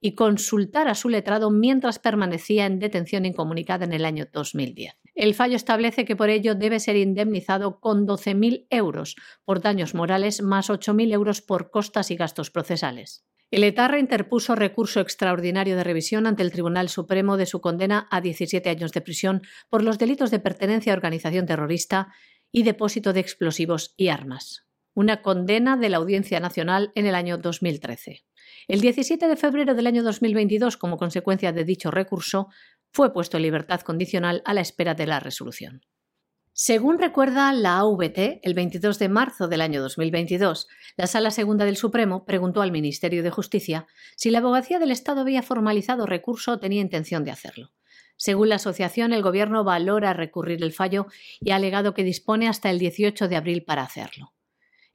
y 0.00 0.14
consultar 0.14 0.88
a 0.88 0.94
su 0.94 1.08
letrado 1.08 1.50
mientras 1.50 1.98
permanecía 1.98 2.66
en 2.66 2.78
detención 2.78 3.24
incomunicada 3.24 3.84
en 3.84 3.92
el 3.92 4.04
año 4.04 4.26
2010. 4.32 4.94
El 5.14 5.34
fallo 5.34 5.56
establece 5.56 6.04
que 6.04 6.16
por 6.16 6.28
ello 6.28 6.54
debe 6.54 6.80
ser 6.80 6.96
indemnizado 6.96 7.80
con 7.80 8.06
12.000 8.06 8.66
euros 8.70 9.16
por 9.44 9.60
daños 9.60 9.94
morales 9.94 10.42
más 10.42 10.70
8.000 10.70 11.12
euros 11.12 11.40
por 11.40 11.70
costas 11.70 12.10
y 12.10 12.16
gastos 12.16 12.50
procesales. 12.50 13.24
El 13.52 13.64
Etarra 13.64 13.98
interpuso 13.98 14.54
recurso 14.54 15.00
extraordinario 15.00 15.76
de 15.76 15.84
revisión 15.84 16.26
ante 16.26 16.42
el 16.42 16.50
Tribunal 16.50 16.88
Supremo 16.88 17.36
de 17.36 17.44
su 17.44 17.60
condena 17.60 18.08
a 18.10 18.22
17 18.22 18.70
años 18.70 18.92
de 18.92 19.02
prisión 19.02 19.42
por 19.68 19.82
los 19.82 19.98
delitos 19.98 20.30
de 20.30 20.38
pertenencia 20.38 20.94
a 20.94 20.96
organización 20.96 21.44
terrorista 21.44 22.14
y 22.50 22.62
depósito 22.62 23.12
de 23.12 23.20
explosivos 23.20 23.92
y 23.98 24.08
armas. 24.08 24.64
Una 24.94 25.20
condena 25.20 25.76
de 25.76 25.90
la 25.90 25.98
Audiencia 25.98 26.40
Nacional 26.40 26.92
en 26.94 27.04
el 27.04 27.14
año 27.14 27.36
2013. 27.36 28.24
El 28.68 28.80
17 28.80 29.28
de 29.28 29.36
febrero 29.36 29.74
del 29.74 29.86
año 29.86 30.02
2022, 30.02 30.78
como 30.78 30.96
consecuencia 30.96 31.52
de 31.52 31.64
dicho 31.64 31.90
recurso, 31.90 32.48
fue 32.90 33.12
puesto 33.12 33.36
en 33.36 33.42
libertad 33.42 33.82
condicional 33.82 34.40
a 34.46 34.54
la 34.54 34.62
espera 34.62 34.94
de 34.94 35.06
la 35.06 35.20
resolución. 35.20 35.82
Según 36.54 36.98
recuerda 36.98 37.50
la 37.54 37.78
AVT, 37.78 38.40
el 38.42 38.52
22 38.52 38.98
de 38.98 39.08
marzo 39.08 39.48
del 39.48 39.62
año 39.62 39.80
2022, 39.80 40.68
la 40.98 41.06
Sala 41.06 41.30
Segunda 41.30 41.64
del 41.64 41.78
Supremo 41.78 42.26
preguntó 42.26 42.60
al 42.60 42.70
Ministerio 42.70 43.22
de 43.22 43.30
Justicia 43.30 43.86
si 44.16 44.30
la 44.30 44.40
abogacía 44.40 44.78
del 44.78 44.90
Estado 44.90 45.22
había 45.22 45.42
formalizado 45.42 46.04
recurso 46.04 46.52
o 46.52 46.58
tenía 46.58 46.82
intención 46.82 47.24
de 47.24 47.30
hacerlo. 47.30 47.70
Según 48.18 48.50
la 48.50 48.56
asociación, 48.56 49.14
el 49.14 49.22
Gobierno 49.22 49.64
valora 49.64 50.12
recurrir 50.12 50.62
el 50.62 50.74
fallo 50.74 51.06
y 51.40 51.52
ha 51.52 51.56
alegado 51.56 51.94
que 51.94 52.04
dispone 52.04 52.48
hasta 52.48 52.68
el 52.68 52.78
18 52.78 53.28
de 53.28 53.36
abril 53.36 53.64
para 53.64 53.82
hacerlo. 53.82 54.34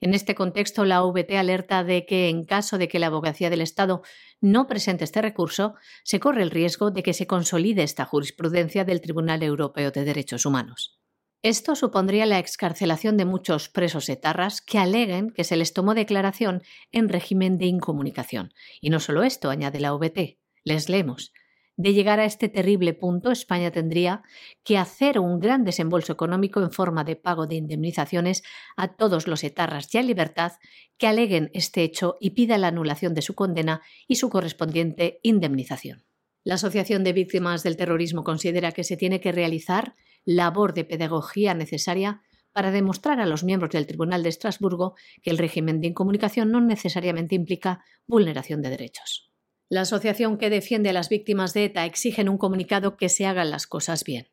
En 0.00 0.14
este 0.14 0.36
contexto, 0.36 0.84
la 0.84 1.02
OVT 1.02 1.32
alerta 1.38 1.82
de 1.82 2.06
que, 2.06 2.28
en 2.28 2.44
caso 2.44 2.78
de 2.78 2.86
que 2.86 3.00
la 3.00 3.08
Abogacía 3.08 3.50
del 3.50 3.62
Estado 3.62 4.02
no 4.40 4.68
presente 4.68 5.02
este 5.02 5.22
recurso, 5.22 5.74
se 6.04 6.20
corre 6.20 6.44
el 6.44 6.52
riesgo 6.52 6.92
de 6.92 7.02
que 7.02 7.14
se 7.14 7.26
consolide 7.26 7.82
esta 7.82 8.04
jurisprudencia 8.04 8.84
del 8.84 9.00
Tribunal 9.00 9.42
Europeo 9.42 9.90
de 9.90 10.04
Derechos 10.04 10.46
Humanos. 10.46 11.00
Esto 11.42 11.76
supondría 11.76 12.26
la 12.26 12.40
excarcelación 12.40 13.16
de 13.16 13.24
muchos 13.24 13.68
presos 13.68 14.08
etarras 14.08 14.60
que 14.60 14.78
aleguen 14.78 15.30
que 15.30 15.44
se 15.44 15.56
les 15.56 15.72
tomó 15.72 15.94
declaración 15.94 16.62
en 16.90 17.08
régimen 17.08 17.58
de 17.58 17.66
incomunicación. 17.66 18.52
Y 18.80 18.90
no 18.90 18.98
solo 18.98 19.22
esto, 19.22 19.48
añade 19.48 19.78
la 19.78 19.94
OVT. 19.94 20.38
Les 20.64 20.88
leemos. 20.88 21.32
De 21.76 21.94
llegar 21.94 22.18
a 22.18 22.24
este 22.24 22.48
terrible 22.48 22.92
punto, 22.92 23.30
España 23.30 23.70
tendría 23.70 24.24
que 24.64 24.78
hacer 24.78 25.20
un 25.20 25.38
gran 25.38 25.62
desembolso 25.62 26.12
económico 26.12 26.60
en 26.60 26.72
forma 26.72 27.04
de 27.04 27.14
pago 27.14 27.46
de 27.46 27.54
indemnizaciones 27.54 28.42
a 28.76 28.96
todos 28.96 29.28
los 29.28 29.44
etarras 29.44 29.86
ya 29.86 30.00
en 30.00 30.08
libertad 30.08 30.54
que 30.96 31.06
aleguen 31.06 31.52
este 31.54 31.84
hecho 31.84 32.16
y 32.18 32.30
pida 32.30 32.58
la 32.58 32.66
anulación 32.66 33.14
de 33.14 33.22
su 33.22 33.36
condena 33.36 33.80
y 34.08 34.16
su 34.16 34.28
correspondiente 34.28 35.20
indemnización. 35.22 36.04
La 36.42 36.54
Asociación 36.54 37.04
de 37.04 37.12
Víctimas 37.12 37.62
del 37.62 37.76
Terrorismo 37.76 38.24
considera 38.24 38.72
que 38.72 38.82
se 38.82 38.96
tiene 38.96 39.20
que 39.20 39.30
realizar 39.30 39.94
labor 40.28 40.74
de 40.74 40.84
pedagogía 40.84 41.54
necesaria 41.54 42.20
para 42.52 42.70
demostrar 42.70 43.18
a 43.18 43.24
los 43.24 43.44
miembros 43.44 43.70
del 43.70 43.86
Tribunal 43.86 44.22
de 44.22 44.28
Estrasburgo 44.28 44.94
que 45.22 45.30
el 45.30 45.38
régimen 45.38 45.80
de 45.80 45.88
incomunicación 45.88 46.50
no 46.50 46.60
necesariamente 46.60 47.34
implica 47.34 47.82
vulneración 48.06 48.60
de 48.60 48.68
derechos. 48.68 49.32
La 49.70 49.82
asociación 49.82 50.36
que 50.36 50.50
defiende 50.50 50.90
a 50.90 50.92
las 50.92 51.08
víctimas 51.08 51.54
de 51.54 51.64
ETA 51.64 51.86
exige 51.86 52.20
en 52.20 52.28
un 52.28 52.36
comunicado 52.36 52.98
que 52.98 53.08
se 53.08 53.24
hagan 53.24 53.50
las 53.50 53.66
cosas 53.66 54.04
bien. 54.04 54.28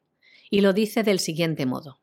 Y 0.50 0.60
lo 0.60 0.74
dice 0.74 1.04
del 1.04 1.20
siguiente 1.20 1.66
modo. 1.66 2.02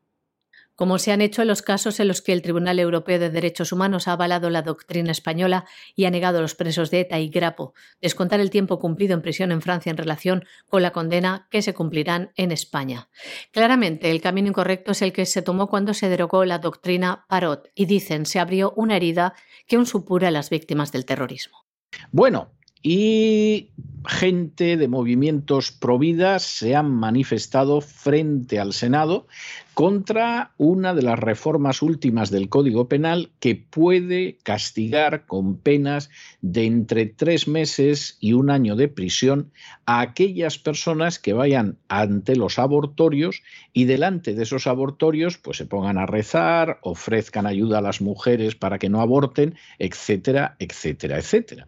Como 0.75 0.97
se 0.97 1.11
han 1.11 1.21
hecho 1.21 1.43
en 1.43 1.47
los 1.47 1.61
casos 1.61 1.99
en 1.99 2.07
los 2.07 2.21
que 2.21 2.33
el 2.33 2.41
Tribunal 2.41 2.79
Europeo 2.79 3.19
de 3.19 3.29
Derechos 3.29 3.71
Humanos 3.71 4.07
ha 4.07 4.13
avalado 4.13 4.49
la 4.49 4.63
doctrina 4.63 5.11
española 5.11 5.65
y 5.95 6.05
ha 6.05 6.11
negado 6.11 6.39
a 6.39 6.41
los 6.41 6.55
presos 6.55 6.89
de 6.89 7.01
ETA 7.01 7.19
y 7.19 7.29
Grapo 7.29 7.73
descontar 8.01 8.39
el 8.39 8.49
tiempo 8.49 8.79
cumplido 8.79 9.13
en 9.13 9.21
prisión 9.21 9.51
en 9.51 9.61
Francia 9.61 9.91
en 9.91 9.97
relación 9.97 10.45
con 10.67 10.81
la 10.81 10.91
condena 10.91 11.47
que 11.51 11.61
se 11.61 11.73
cumplirán 11.73 12.31
en 12.35 12.51
España. 12.51 13.09
Claramente, 13.51 14.09
el 14.09 14.21
camino 14.21 14.49
incorrecto 14.49 14.93
es 14.93 15.01
el 15.01 15.13
que 15.13 15.25
se 15.25 15.41
tomó 15.41 15.67
cuando 15.67 15.93
se 15.93 16.09
derogó 16.09 16.45
la 16.45 16.59
doctrina 16.59 17.25
Parot 17.29 17.69
y 17.75 17.85
dicen 17.85 18.25
se 18.25 18.39
abrió 18.39 18.73
una 18.75 18.95
herida 18.95 19.33
que 19.67 19.75
aún 19.75 19.85
supura 19.85 20.29
a 20.29 20.31
las 20.31 20.49
víctimas 20.49 20.91
del 20.91 21.05
terrorismo. 21.05 21.65
Bueno, 22.11 22.51
y 22.81 23.71
gente 24.05 24.75
de 24.75 24.87
movimientos 24.89 25.71
providas 25.71 26.43
se 26.43 26.75
han 26.75 26.91
manifestado 26.91 27.79
frente 27.79 28.59
al 28.59 28.73
Senado 28.73 29.27
contra 29.73 30.53
una 30.57 30.93
de 30.93 31.01
las 31.01 31.17
reformas 31.17 31.81
últimas 31.81 32.29
del 32.29 32.49
Código 32.49 32.87
Penal 32.87 33.31
que 33.39 33.55
puede 33.55 34.37
castigar 34.43 35.25
con 35.25 35.57
penas 35.57 36.09
de 36.41 36.65
entre 36.65 37.07
tres 37.07 37.47
meses 37.47 38.17
y 38.19 38.33
un 38.33 38.51
año 38.51 38.75
de 38.75 38.87
prisión 38.87 39.51
a 39.85 40.01
aquellas 40.01 40.59
personas 40.59 41.17
que 41.17 41.33
vayan 41.33 41.77
ante 41.87 42.35
los 42.35 42.59
abortorios 42.59 43.41
y 43.73 43.85
delante 43.85 44.35
de 44.35 44.43
esos 44.43 44.67
abortorios 44.67 45.37
pues 45.37 45.57
se 45.57 45.65
pongan 45.65 45.97
a 45.97 46.05
rezar, 46.05 46.79
ofrezcan 46.81 47.47
ayuda 47.47 47.79
a 47.79 47.81
las 47.81 48.01
mujeres 48.01 48.55
para 48.55 48.77
que 48.77 48.89
no 48.89 49.01
aborten, 49.01 49.55
etcétera, 49.79 50.55
etcétera, 50.59 51.17
etcétera. 51.17 51.67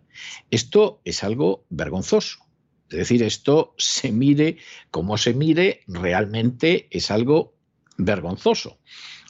Esto 0.51 1.01
es 1.05 1.23
algo 1.23 1.65
vergonzoso. 1.69 2.45
Es 2.89 2.99
decir, 2.99 3.23
esto 3.23 3.73
se 3.77 4.11
mire 4.11 4.57
como 4.91 5.17
se 5.17 5.33
mire, 5.33 5.81
realmente 5.87 6.87
es 6.91 7.09
algo 7.09 7.54
vergonzoso. 7.97 8.77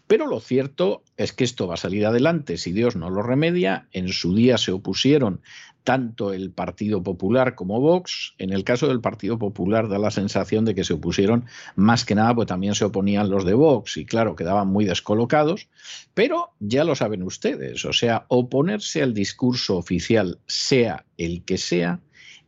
Pero 0.07 0.27
lo 0.27 0.39
cierto 0.39 1.03
es 1.17 1.33
que 1.33 1.43
esto 1.43 1.67
va 1.67 1.73
a 1.73 1.77
salir 1.77 2.05
adelante 2.05 2.57
si 2.57 2.71
Dios 2.71 2.95
no 2.95 3.09
lo 3.09 3.23
remedia. 3.23 3.87
En 3.91 4.09
su 4.09 4.35
día 4.35 4.57
se 4.59 4.71
opusieron 4.71 5.41
tanto 5.83 6.33
el 6.33 6.51
Partido 6.51 7.01
Popular 7.01 7.55
como 7.55 7.79
Vox. 7.79 8.35
En 8.37 8.53
el 8.53 8.63
caso 8.63 8.87
del 8.87 9.01
Partido 9.01 9.39
Popular 9.39 9.87
da 9.87 9.97
la 9.97 10.11
sensación 10.11 10.65
de 10.65 10.75
que 10.75 10.83
se 10.83 10.93
opusieron 10.93 11.45
más 11.75 12.05
que 12.05 12.15
nada, 12.15 12.35
pues 12.35 12.47
también 12.47 12.75
se 12.75 12.85
oponían 12.85 13.29
los 13.29 13.45
de 13.45 13.55
Vox 13.55 13.97
y 13.97 14.05
claro, 14.05 14.35
quedaban 14.35 14.67
muy 14.67 14.85
descolocados. 14.85 15.69
Pero 16.13 16.51
ya 16.59 16.83
lo 16.83 16.95
saben 16.95 17.23
ustedes, 17.23 17.85
o 17.85 17.93
sea, 17.93 18.25
oponerse 18.27 19.01
al 19.01 19.13
discurso 19.13 19.77
oficial, 19.77 20.39
sea 20.45 21.05
el 21.17 21.43
que 21.45 21.57
sea, 21.57 22.01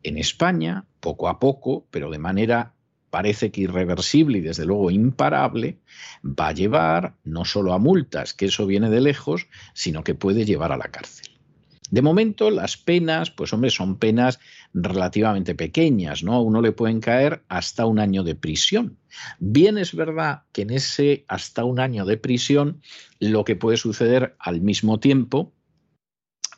en 0.03 0.17
España, 0.17 0.86
poco 1.00 1.27
a 1.27 1.39
poco, 1.39 1.86
pero 1.91 2.09
de 2.09 2.19
manera 2.19 2.74
parece 3.17 3.50
que 3.50 3.62
irreversible 3.62 4.38
y 4.38 4.41
desde 4.41 4.67
luego 4.67 4.91
imparable, 4.91 5.79
va 6.24 6.50
a 6.50 6.51
llevar 6.51 7.15
no 7.24 7.45
solo 7.45 7.74
a 7.74 7.79
multas, 7.79 8.36
que 8.36 8.45
eso 8.45 8.67
viene 8.67 8.91
de 8.91 9.01
lejos, 9.01 9.47
sino 9.74 10.03
que 10.03 10.13
puede 10.13 10.45
llevar 10.45 10.71
a 10.71 10.77
la 10.77 10.89
cárcel. 10.89 11.25
De 11.89 12.03
momento, 12.03 12.51
las 12.51 12.77
penas, 12.77 13.31
pues 13.31 13.53
hombre, 13.53 13.71
son 13.71 13.97
penas 13.97 14.38
relativamente 14.71 15.55
pequeñas, 15.55 16.21
¿no? 16.21 16.33
A 16.33 16.41
uno 16.41 16.62
le 16.62 16.74
pueden 16.74 17.00
caer 17.00 17.41
hasta 17.47 17.88
un 17.88 17.97
año 17.97 18.21
de 18.24 18.36
prisión. 18.36 19.00
Bien 19.39 19.79
es 19.79 19.95
verdad 19.95 20.43
que 20.51 20.62
en 20.62 20.69
ese 20.69 21.25
hasta 21.27 21.63
un 21.63 21.79
año 21.79 22.05
de 22.05 22.17
prisión 22.17 22.83
lo 23.19 23.45
que 23.45 23.55
puede 23.55 23.77
suceder 23.77 24.36
al 24.38 24.62
mismo 24.62 25.00
tiempo 25.00 25.55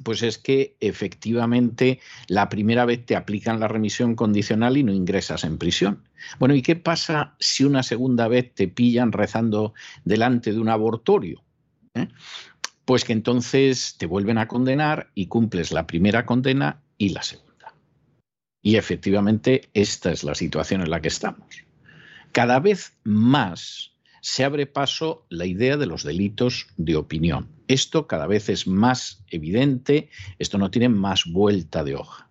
pues 0.03 0.23
es 0.23 0.37
que 0.37 0.77
efectivamente 0.79 1.99
la 2.27 2.49
primera 2.49 2.85
vez 2.85 3.05
te 3.05 3.15
aplican 3.15 3.59
la 3.59 3.67
remisión 3.67 4.15
condicional 4.15 4.77
y 4.77 4.83
no 4.83 4.93
ingresas 4.93 5.43
en 5.43 5.57
prisión. 5.57 6.08
Bueno, 6.39 6.55
¿y 6.55 6.61
qué 6.61 6.75
pasa 6.75 7.35
si 7.39 7.63
una 7.63 7.83
segunda 7.83 8.27
vez 8.27 8.53
te 8.53 8.67
pillan 8.67 9.11
rezando 9.11 9.73
delante 10.03 10.51
de 10.51 10.59
un 10.59 10.69
abortorio? 10.69 11.43
¿Eh? 11.93 12.07
Pues 12.85 13.05
que 13.05 13.13
entonces 13.13 13.95
te 13.97 14.05
vuelven 14.05 14.37
a 14.37 14.47
condenar 14.47 15.11
y 15.15 15.27
cumples 15.27 15.71
la 15.71 15.87
primera 15.87 16.25
condena 16.25 16.81
y 16.97 17.09
la 17.09 17.23
segunda. 17.23 17.73
Y 18.61 18.75
efectivamente 18.75 19.69
esta 19.73 20.11
es 20.11 20.23
la 20.23 20.35
situación 20.35 20.81
en 20.81 20.89
la 20.89 21.01
que 21.01 21.07
estamos. 21.07 21.63
Cada 22.31 22.59
vez 22.59 22.97
más 23.03 23.93
se 24.21 24.43
abre 24.43 24.65
paso 24.65 25.25
la 25.29 25.45
idea 25.45 25.77
de 25.77 25.85
los 25.85 26.03
delitos 26.03 26.67
de 26.77 26.95
opinión. 26.95 27.47
Esto 27.67 28.07
cada 28.07 28.27
vez 28.27 28.49
es 28.49 28.67
más 28.67 29.23
evidente, 29.29 30.09
esto 30.39 30.57
no 30.57 30.71
tiene 30.71 30.89
más 30.89 31.25
vuelta 31.25 31.83
de 31.83 31.95
hoja. 31.95 32.28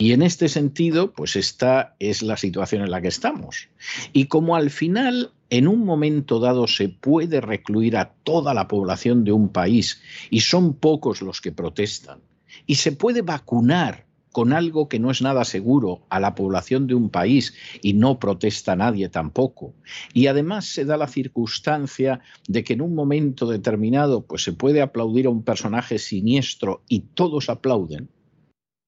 Y 0.00 0.12
en 0.12 0.22
este 0.22 0.48
sentido, 0.48 1.12
pues 1.12 1.34
esta 1.34 1.96
es 1.98 2.22
la 2.22 2.36
situación 2.36 2.82
en 2.82 2.92
la 2.92 3.02
que 3.02 3.08
estamos. 3.08 3.68
Y 4.12 4.26
como 4.26 4.54
al 4.54 4.70
final, 4.70 5.32
en 5.50 5.66
un 5.66 5.84
momento 5.84 6.38
dado, 6.38 6.68
se 6.68 6.88
puede 6.88 7.40
recluir 7.40 7.96
a 7.96 8.12
toda 8.22 8.54
la 8.54 8.68
población 8.68 9.24
de 9.24 9.32
un 9.32 9.48
país 9.48 10.00
y 10.30 10.40
son 10.40 10.74
pocos 10.74 11.20
los 11.20 11.40
que 11.40 11.50
protestan, 11.50 12.20
y 12.64 12.76
se 12.76 12.92
puede 12.92 13.22
vacunar 13.22 14.06
con 14.30 14.52
algo 14.52 14.88
que 14.88 15.00
no 15.00 15.10
es 15.10 15.20
nada 15.20 15.44
seguro 15.44 16.02
a 16.10 16.20
la 16.20 16.36
población 16.36 16.86
de 16.86 16.94
un 16.94 17.10
país 17.10 17.54
y 17.82 17.94
no 17.94 18.20
protesta 18.20 18.76
nadie 18.76 19.08
tampoco. 19.08 19.74
Y 20.12 20.28
además 20.28 20.66
se 20.66 20.84
da 20.84 20.96
la 20.96 21.08
circunstancia 21.08 22.20
de 22.46 22.62
que 22.62 22.74
en 22.74 22.82
un 22.82 22.94
momento 22.94 23.46
determinado 23.46 24.24
pues 24.24 24.44
se 24.44 24.52
puede 24.52 24.80
aplaudir 24.80 25.26
a 25.26 25.30
un 25.30 25.42
personaje 25.42 25.98
siniestro 25.98 26.82
y 26.88 27.00
todos 27.00 27.48
aplauden, 27.48 28.10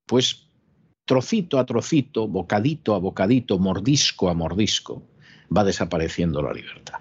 pues 0.06 0.49
trocito 1.10 1.58
a 1.58 1.66
trocito, 1.66 2.28
bocadito 2.28 2.94
a 2.94 2.98
bocadito, 3.00 3.58
mordisco 3.58 4.30
a 4.30 4.34
mordisco, 4.34 5.02
va 5.50 5.64
desapareciendo 5.64 6.40
la 6.40 6.52
libertad. 6.52 7.00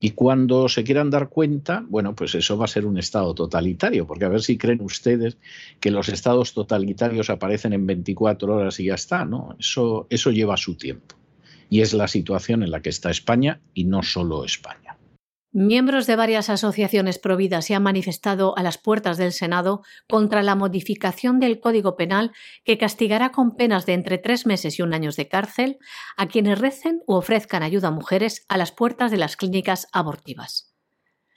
Y 0.00 0.12
cuando 0.12 0.70
se 0.70 0.84
quieran 0.84 1.10
dar 1.10 1.28
cuenta, 1.28 1.84
bueno, 1.86 2.14
pues 2.14 2.34
eso 2.34 2.56
va 2.56 2.64
a 2.64 2.68
ser 2.68 2.86
un 2.86 2.96
Estado 2.96 3.34
totalitario, 3.34 4.06
porque 4.06 4.24
a 4.24 4.30
ver 4.30 4.40
si 4.40 4.56
creen 4.56 4.80
ustedes 4.80 5.36
que 5.80 5.90
los 5.90 6.08
estados 6.08 6.54
totalitarios 6.54 7.28
aparecen 7.28 7.74
en 7.74 7.86
24 7.86 8.56
horas 8.56 8.80
y 8.80 8.86
ya 8.86 8.94
está, 8.94 9.26
¿no? 9.26 9.54
Eso, 9.60 10.06
eso 10.08 10.30
lleva 10.30 10.56
su 10.56 10.74
tiempo. 10.76 11.14
Y 11.68 11.82
es 11.82 11.92
la 11.92 12.08
situación 12.08 12.62
en 12.62 12.70
la 12.70 12.80
que 12.80 12.88
está 12.88 13.10
España 13.10 13.60
y 13.74 13.84
no 13.84 14.02
solo 14.02 14.46
España. 14.46 14.87
Miembros 15.50 16.06
de 16.06 16.14
varias 16.14 16.50
asociaciones 16.50 17.18
providas 17.18 17.64
se 17.64 17.74
han 17.74 17.82
manifestado 17.82 18.56
a 18.58 18.62
las 18.62 18.76
puertas 18.76 19.16
del 19.16 19.32
Senado 19.32 19.82
contra 20.06 20.42
la 20.42 20.54
modificación 20.54 21.40
del 21.40 21.58
Código 21.58 21.96
Penal 21.96 22.32
que 22.64 22.76
castigará 22.76 23.32
con 23.32 23.56
penas 23.56 23.86
de 23.86 23.94
entre 23.94 24.18
tres 24.18 24.44
meses 24.44 24.78
y 24.78 24.82
un 24.82 24.92
año 24.92 25.10
de 25.10 25.26
cárcel 25.26 25.78
a 26.18 26.28
quienes 26.28 26.58
recen 26.58 27.02
u 27.06 27.14
ofrezcan 27.14 27.62
ayuda 27.62 27.88
a 27.88 27.92
mujeres 27.92 28.44
a 28.48 28.58
las 28.58 28.72
puertas 28.72 29.10
de 29.10 29.16
las 29.16 29.36
clínicas 29.36 29.88
abortivas. 29.90 30.74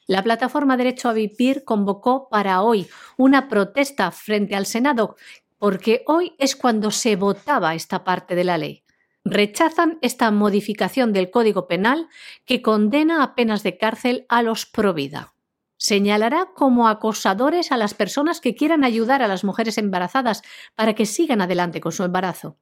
La 0.08 0.24
plataforma 0.24 0.75
Derecho 0.75 1.08
a 1.08 1.13
Vivir 1.13 1.63
convocó 1.63 2.27
para 2.30 2.63
hoy 2.63 2.89
una 3.15 3.48
protesta 3.48 4.12
frente 4.12 4.58
al 4.58 4.65
Senado 4.65 5.15
porque 5.58 6.03
hoy 6.06 6.36
es 6.38 6.58
cuando 6.58 6.91
se 6.91 7.15
votaba 7.15 7.75
esta 7.75 8.03
parte 8.03 8.36
de 8.36 8.44
la 8.44 8.58
ley 8.58 8.81
rechazan 9.24 9.98
esta 10.01 10.32
modificación 10.32 11.13
del 11.13 11.30
Código 11.30 11.68
Penal 11.68 12.08
que 12.46 12.62
condena 12.62 13.24
a 13.24 13.36
penas 13.36 13.63
de 13.63 13.78
cárcel 13.78 14.25
a 14.30 14.42
los 14.42 14.66
pro 14.66 14.94
vida. 14.94 15.34
Señalará 15.78 16.50
como 16.56 16.88
acosadores 16.88 17.72
a 17.72 17.78
las 17.78 17.94
personas 17.94 18.40
que 18.40 18.56
quieran 18.56 18.84
ayudar 18.84 19.24
a 19.24 19.28
las 19.28 19.44
mujeres 19.44 19.78
embarazadas 19.78 20.44
para 20.75 20.94
que 20.94 21.06
sigan 21.06 21.42
adelante 21.42 21.82
con 21.82 21.92
su 21.92 22.04
embarazo. 22.04 22.58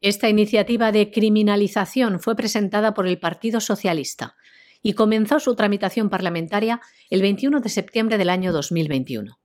Esta 0.00 0.28
iniciativa 0.28 0.92
de 0.92 1.10
criminalización 1.10 2.20
fue 2.20 2.36
presentada 2.36 2.94
por 2.94 3.06
el 3.06 3.18
Partido 3.18 3.60
Socialista 3.60 4.36
y 4.82 4.94
comenzó 4.94 5.40
su 5.40 5.54
tramitación 5.56 6.08
parlamentaria 6.08 6.80
el 7.10 7.22
21 7.22 7.60
de 7.60 7.68
septiembre 7.68 8.18
del 8.18 8.30
año 8.30 8.52
2021. 8.52 9.38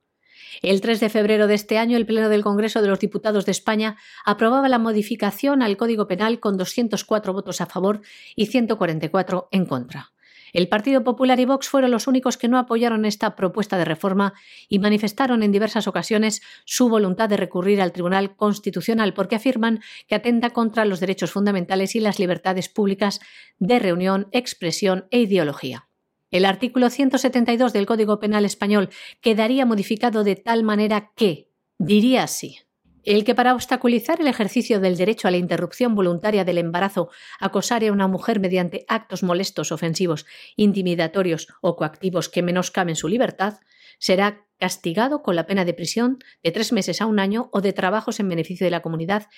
El 0.62 0.80
3 0.80 1.00
de 1.00 1.08
febrero 1.08 1.46
de 1.46 1.54
este 1.54 1.78
año, 1.78 1.96
el 1.96 2.06
Pleno 2.06 2.28
del 2.28 2.42
Congreso 2.42 2.80
de 2.82 2.88
los 2.88 2.98
Diputados 2.98 3.46
de 3.46 3.52
España 3.52 3.96
aprobaba 4.24 4.68
la 4.68 4.78
modificación 4.78 5.62
al 5.62 5.76
Código 5.76 6.06
Penal 6.06 6.40
con 6.40 6.56
204 6.56 7.32
votos 7.32 7.60
a 7.60 7.66
favor 7.66 8.00
y 8.34 8.46
144 8.46 9.48
en 9.50 9.66
contra. 9.66 10.12
El 10.52 10.68
Partido 10.68 11.04
Popular 11.04 11.38
y 11.38 11.44
Vox 11.44 11.68
fueron 11.68 11.90
los 11.90 12.06
únicos 12.06 12.38
que 12.38 12.48
no 12.48 12.58
apoyaron 12.58 13.04
esta 13.04 13.36
propuesta 13.36 13.76
de 13.76 13.84
reforma 13.84 14.32
y 14.68 14.78
manifestaron 14.78 15.42
en 15.42 15.52
diversas 15.52 15.86
ocasiones 15.86 16.40
su 16.64 16.88
voluntad 16.88 17.28
de 17.28 17.36
recurrir 17.36 17.82
al 17.82 17.92
Tribunal 17.92 18.36
Constitucional 18.36 19.12
porque 19.12 19.36
afirman 19.36 19.80
que 20.06 20.14
atenta 20.14 20.50
contra 20.50 20.86
los 20.86 21.00
derechos 21.00 21.30
fundamentales 21.30 21.94
y 21.94 22.00
las 22.00 22.18
libertades 22.18 22.70
públicas 22.70 23.20
de 23.58 23.78
reunión, 23.78 24.28
expresión 24.32 25.06
e 25.10 25.20
ideología. 25.20 25.85
El 26.30 26.44
artículo 26.44 26.90
172 26.90 27.72
del 27.72 27.86
Código 27.86 28.18
Penal 28.18 28.44
español 28.44 28.90
quedaría 29.20 29.64
modificado 29.64 30.24
de 30.24 30.36
tal 30.36 30.64
manera 30.64 31.12
que, 31.14 31.50
diría 31.78 32.24
así, 32.24 32.58
el 33.04 33.22
que 33.24 33.36
para 33.36 33.54
obstaculizar 33.54 34.20
el 34.20 34.26
ejercicio 34.26 34.80
del 34.80 34.96
derecho 34.96 35.28
a 35.28 35.30
la 35.30 35.36
interrupción 35.36 35.94
voluntaria 35.94 36.44
del 36.44 36.58
embarazo 36.58 37.08
acosare 37.38 37.86
a 37.86 37.92
una 37.92 38.08
mujer 38.08 38.40
mediante 38.40 38.84
actos 38.88 39.22
molestos, 39.22 39.70
ofensivos, 39.70 40.26
intimidatorios 40.56 41.46
o 41.60 41.76
coactivos 41.76 42.28
que 42.28 42.42
menoscaben 42.42 42.96
su 42.96 43.06
libertad, 43.06 43.60
será 43.98 44.44
castigado 44.58 45.22
con 45.22 45.36
la 45.36 45.46
pena 45.46 45.64
de 45.64 45.74
prisión 45.74 46.18
de 46.42 46.50
tres 46.50 46.72
meses 46.72 47.00
a 47.00 47.06
un 47.06 47.20
año 47.20 47.48
o 47.52 47.60
de 47.60 47.72
trabajos 47.72 48.18
en 48.18 48.28
beneficio 48.28 48.66
de 48.66 48.72
la 48.72 48.82
comunidad 48.82 49.28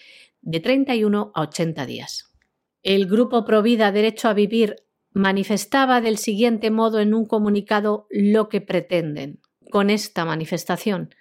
de 0.40 0.60
31 0.60 1.32
a 1.34 1.42
80 1.42 1.84
días. 1.84 2.32
El 2.82 3.06
Grupo 3.06 3.44
Provida 3.44 3.92
Derecho 3.92 4.28
a 4.28 4.34
Vivir 4.34 4.76
manifestaba 5.18 6.00
del 6.00 6.16
siguiente 6.16 6.70
modo 6.70 7.00
en 7.00 7.12
un 7.12 7.26
comunicado 7.26 8.06
lo 8.08 8.48
que 8.48 8.60
pretenden 8.60 9.40
con 9.68 9.90
esta 9.90 10.24
manifestación. 10.24 11.12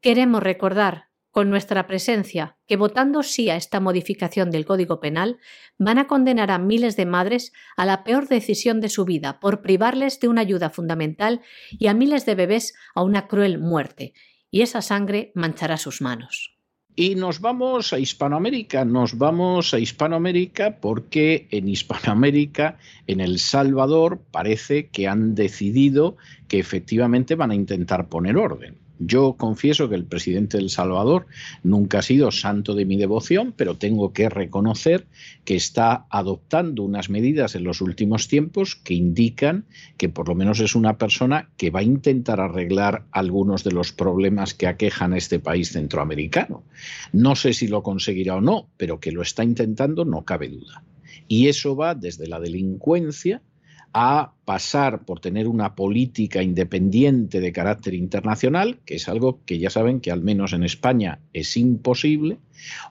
Queremos 0.00 0.42
recordar 0.42 1.04
con 1.30 1.48
nuestra 1.48 1.86
presencia 1.86 2.56
que 2.66 2.76
votando 2.76 3.22
sí 3.22 3.48
a 3.48 3.54
esta 3.54 3.78
modificación 3.78 4.50
del 4.50 4.66
Código 4.66 4.98
Penal 4.98 5.38
van 5.78 5.98
a 5.98 6.08
condenar 6.08 6.50
a 6.50 6.58
miles 6.58 6.96
de 6.96 7.06
madres 7.06 7.52
a 7.76 7.86
la 7.86 8.02
peor 8.02 8.26
decisión 8.26 8.80
de 8.80 8.88
su 8.88 9.04
vida 9.04 9.38
por 9.38 9.62
privarles 9.62 10.18
de 10.18 10.26
una 10.26 10.40
ayuda 10.40 10.68
fundamental 10.68 11.40
y 11.70 11.86
a 11.86 11.94
miles 11.94 12.26
de 12.26 12.34
bebés 12.34 12.74
a 12.96 13.04
una 13.04 13.28
cruel 13.28 13.60
muerte, 13.60 14.14
y 14.50 14.62
esa 14.62 14.82
sangre 14.82 15.30
manchará 15.36 15.76
sus 15.76 16.00
manos. 16.00 16.57
Y 17.00 17.14
nos 17.14 17.40
vamos 17.40 17.92
a 17.92 18.00
Hispanoamérica, 18.00 18.84
nos 18.84 19.16
vamos 19.16 19.72
a 19.72 19.78
Hispanoamérica 19.78 20.80
porque 20.80 21.46
en 21.52 21.68
Hispanoamérica, 21.68 22.76
en 23.06 23.20
El 23.20 23.38
Salvador, 23.38 24.20
parece 24.32 24.88
que 24.88 25.06
han 25.06 25.36
decidido 25.36 26.16
que 26.48 26.58
efectivamente 26.58 27.36
van 27.36 27.52
a 27.52 27.54
intentar 27.54 28.08
poner 28.08 28.36
orden. 28.36 28.78
Yo 28.98 29.34
confieso 29.34 29.88
que 29.88 29.94
el 29.94 30.04
presidente 30.04 30.56
del 30.56 30.70
Salvador 30.70 31.26
nunca 31.62 32.00
ha 32.00 32.02
sido 32.02 32.30
santo 32.30 32.74
de 32.74 32.84
mi 32.84 32.96
devoción, 32.96 33.54
pero 33.56 33.76
tengo 33.76 34.12
que 34.12 34.28
reconocer 34.28 35.06
que 35.44 35.54
está 35.54 36.06
adoptando 36.10 36.82
unas 36.82 37.08
medidas 37.08 37.54
en 37.54 37.64
los 37.64 37.80
últimos 37.80 38.28
tiempos 38.28 38.74
que 38.76 38.94
indican 38.94 39.66
que 39.96 40.08
por 40.08 40.28
lo 40.28 40.34
menos 40.34 40.60
es 40.60 40.74
una 40.74 40.98
persona 40.98 41.48
que 41.56 41.70
va 41.70 41.80
a 41.80 41.84
intentar 41.84 42.40
arreglar 42.40 43.04
algunos 43.12 43.64
de 43.64 43.72
los 43.72 43.92
problemas 43.92 44.54
que 44.54 44.66
aquejan 44.66 45.12
a 45.12 45.18
este 45.18 45.38
país 45.38 45.70
centroamericano. 45.72 46.64
No 47.12 47.36
sé 47.36 47.52
si 47.52 47.68
lo 47.68 47.82
conseguirá 47.82 48.36
o 48.36 48.40
no, 48.40 48.68
pero 48.76 49.00
que 49.00 49.12
lo 49.12 49.22
está 49.22 49.44
intentando 49.44 50.04
no 50.04 50.24
cabe 50.24 50.48
duda. 50.48 50.82
Y 51.28 51.48
eso 51.48 51.76
va 51.76 51.94
desde 51.94 52.26
la 52.26 52.40
delincuencia, 52.40 53.42
a 53.92 54.32
pasar 54.44 55.04
por 55.04 55.20
tener 55.20 55.48
una 55.48 55.74
política 55.74 56.42
independiente 56.42 57.40
de 57.40 57.52
carácter 57.52 57.94
internacional, 57.94 58.80
que 58.84 58.96
es 58.96 59.08
algo 59.08 59.44
que 59.44 59.58
ya 59.58 59.70
saben 59.70 60.00
que 60.00 60.10
al 60.10 60.22
menos 60.22 60.52
en 60.52 60.62
España 60.62 61.20
es 61.32 61.56
imposible, 61.56 62.38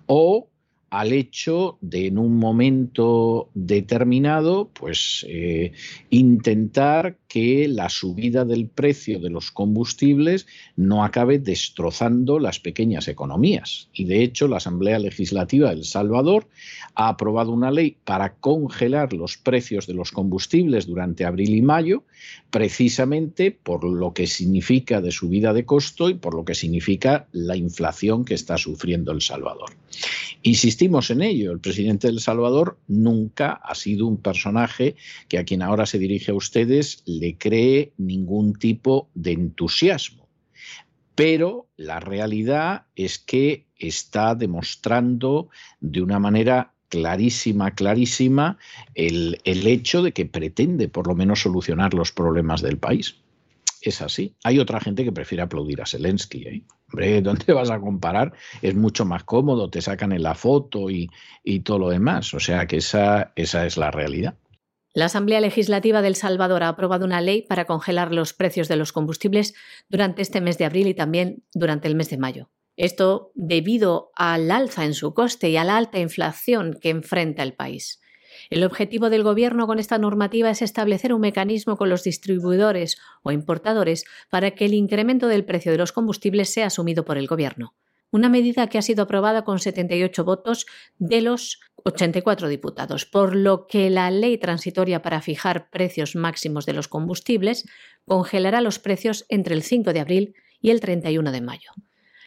o 0.06 0.50
al 0.98 1.14
hecho 1.14 1.78
de 1.80 2.08
en 2.08 2.18
un 2.18 2.38
momento 2.38 3.52
determinado, 3.54 4.72
pues 4.74 5.24
eh, 5.30 5.74
intentar 6.10 7.18
que 7.28 7.68
la 7.68 7.90
subida 7.90 8.46
del 8.46 8.68
precio 8.68 9.20
de 9.20 9.30
los 9.30 9.52
combustibles 9.52 10.48
no 10.76 11.04
acabe 11.04 11.38
destrozando 11.38 12.40
las 12.40 12.60
pequeñas 12.60 13.08
economías. 13.08 13.90
Y 13.94 14.06
de 14.06 14.24
hecho, 14.24 14.48
la 14.48 14.58
Asamblea 14.58 14.98
Legislativa 14.98 15.70
de 15.70 15.76
El 15.76 15.84
Salvador 15.84 16.48
ha 16.96 17.10
aprobado 17.10 17.52
una 17.52 17.70
ley 17.70 17.98
para 18.04 18.34
congelar 18.34 19.14
los 19.14 19.38
precios 19.38 19.86
de 19.86 19.94
los 19.94 20.12
combustibles 20.12 20.88
durante 20.88 21.26
abril 21.26 21.54
y 21.54 21.62
mayo, 21.62 22.06
precisamente 22.50 23.52
por 23.52 23.84
lo 23.84 24.14
que 24.14 24.28
significa 24.28 25.02
de 25.02 25.12
subida 25.12 25.54
de 25.54 25.66
costo 25.66 26.10
y 26.10 26.16
por 26.16 26.34
lo 26.34 26.46
que 26.46 26.56
significa 26.56 27.28
la 27.32 27.56
inflación 27.56 28.26
que 28.26 28.34
está 28.34 28.58
sufriendo 28.58 29.12
El 29.12 29.22
Salvador. 29.22 29.72
Insistimos 30.44 31.10
en 31.10 31.22
ello, 31.22 31.52
el 31.52 31.60
presidente 31.60 32.08
de 32.08 32.14
El 32.14 32.20
Salvador 32.20 32.78
nunca 32.88 33.52
ha 33.52 33.76
sido 33.76 34.08
un 34.08 34.18
personaje 34.18 34.96
que 35.28 35.38
a 35.38 35.44
quien 35.44 35.62
ahora 35.62 35.86
se 35.86 36.00
dirige 36.00 36.32
a 36.32 36.36
ustedes 36.36 37.04
le 37.06 37.38
cree 37.38 37.94
ningún 37.98 38.54
tipo 38.54 39.10
de 39.14 39.32
entusiasmo. 39.34 40.28
Pero 41.16 41.68
la 41.78 42.00
realidad 42.00 42.86
es 42.96 43.18
que 43.18 43.66
está 43.76 44.36
demostrando 44.36 45.50
de 45.80 46.02
una 46.02 46.20
manera 46.20 46.76
clarísima, 46.90 47.72
clarísima, 47.72 48.58
el, 48.96 49.40
el, 49.44 49.68
hecho 49.68 50.02
de 50.02 50.12
que 50.14 50.26
pretende 50.26 50.88
por 50.88 51.08
lo 51.08 51.16
menos 51.16 51.42
solucionar 51.42 51.94
los 51.94 52.12
problemas 52.12 52.62
del 52.62 52.78
país. 52.78 53.18
Es 53.82 54.02
así. 54.02 54.34
Hay 54.44 54.60
otra 54.60 54.80
gente 54.80 55.04
que 55.04 55.12
prefiere 55.12 55.44
aplaudir 55.44 55.82
a 55.82 55.86
Zelensky. 55.86 56.44
¿eh? 56.48 56.64
Hombre, 56.92 57.22
¿dónde 57.24 57.54
vas 57.54 57.70
a 57.70 57.80
comparar? 57.80 58.34
Es 58.62 58.76
mucho 58.76 59.06
más 59.06 59.24
cómodo, 59.24 59.70
te 59.70 59.82
sacan 59.82 60.12
en 60.12 60.24
la 60.24 60.36
foto 60.36 60.90
y, 60.90 61.10
y 61.44 61.60
todo 61.62 61.80
lo 61.80 61.90
demás. 61.90 62.34
O 62.34 62.40
sea 62.40 62.66
que 62.68 62.78
esa, 62.78 63.32
esa 63.36 63.66
es 63.66 63.78
la 63.78 63.92
realidad. 63.92 64.36
La 64.94 65.06
Asamblea 65.06 65.42
Legislativa 65.42 66.02
del 66.02 66.16
Salvador 66.16 66.64
ha 66.64 66.70
aprobado 66.70 67.06
una 67.06 67.22
ley 67.22 67.44
para 67.44 67.66
congelar 67.66 68.12
los 68.12 68.34
precios 68.34 68.68
de 68.68 68.78
los 68.78 68.92
combustibles 68.92 69.54
durante 69.90 70.24
este 70.24 70.42
mes 70.42 70.58
de 70.58 70.66
abril 70.66 70.88
y 70.88 70.96
también 70.96 71.44
durante 71.54 71.88
el 71.88 71.94
mes 71.94 72.10
de 72.10 72.18
mayo. 72.18 72.50
Esto 72.78 73.32
debido 73.34 74.12
al 74.16 74.52
alza 74.52 74.86
en 74.86 74.94
su 74.94 75.16
coste 75.16 75.50
y 75.50 75.58
a 75.58 75.64
la 75.64 75.78
alta 75.78 76.00
inflación 76.00 76.78
que 76.80 76.92
enfrenta 76.92 77.42
el 77.42 77.54
país. 77.54 78.00
El 78.52 78.64
objetivo 78.64 79.10
del 79.10 79.24
Gobierno 79.24 79.66
con 79.66 79.80
esta 79.80 79.98
normativa 79.98 80.52
es 80.52 80.62
establecer 80.62 81.12
un 81.12 81.22
mecanismo 81.22 81.76
con 81.76 81.90
los 81.90 82.04
distribuidores 82.04 82.98
o 83.24 83.32
importadores 83.32 84.06
para 84.30 84.52
que 84.52 84.66
el 84.66 84.76
incremento 84.76 85.28
del 85.28 85.44
precio 85.44 85.72
de 85.72 85.80
los 85.80 85.92
combustibles 85.92 86.54
sea 86.54 86.68
asumido 86.68 87.04
por 87.04 87.18
el 87.18 87.28
Gobierno. 87.28 87.74
una 88.10 88.30
medida 88.30 88.68
que 88.68 88.78
ha 88.78 88.82
sido 88.82 89.04
aprobada 89.04 89.44
con 89.44 89.60
78 89.60 90.24
votos 90.24 90.66
de 90.98 91.20
los 91.20 91.60
84 91.84 92.48
diputados, 92.48 93.06
por 93.06 93.36
lo 93.36 93.68
que 93.68 93.90
la 93.90 94.10
ley 94.12 94.38
transitoria 94.38 95.02
para 95.02 95.22
fijar 95.22 95.70
precios 95.70 96.16
máximos 96.16 96.66
de 96.66 96.72
los 96.72 96.88
combustibles 96.88 97.66
congelará 98.06 98.62
los 98.62 98.80
precios 98.80 99.26
entre 99.28 99.56
el 99.56 99.62
5 99.62 99.92
de 99.92 100.00
abril 100.00 100.36
y 100.62 100.70
el 100.70 100.80
31 100.80 101.34
de 101.34 101.42
mayo. 101.42 101.72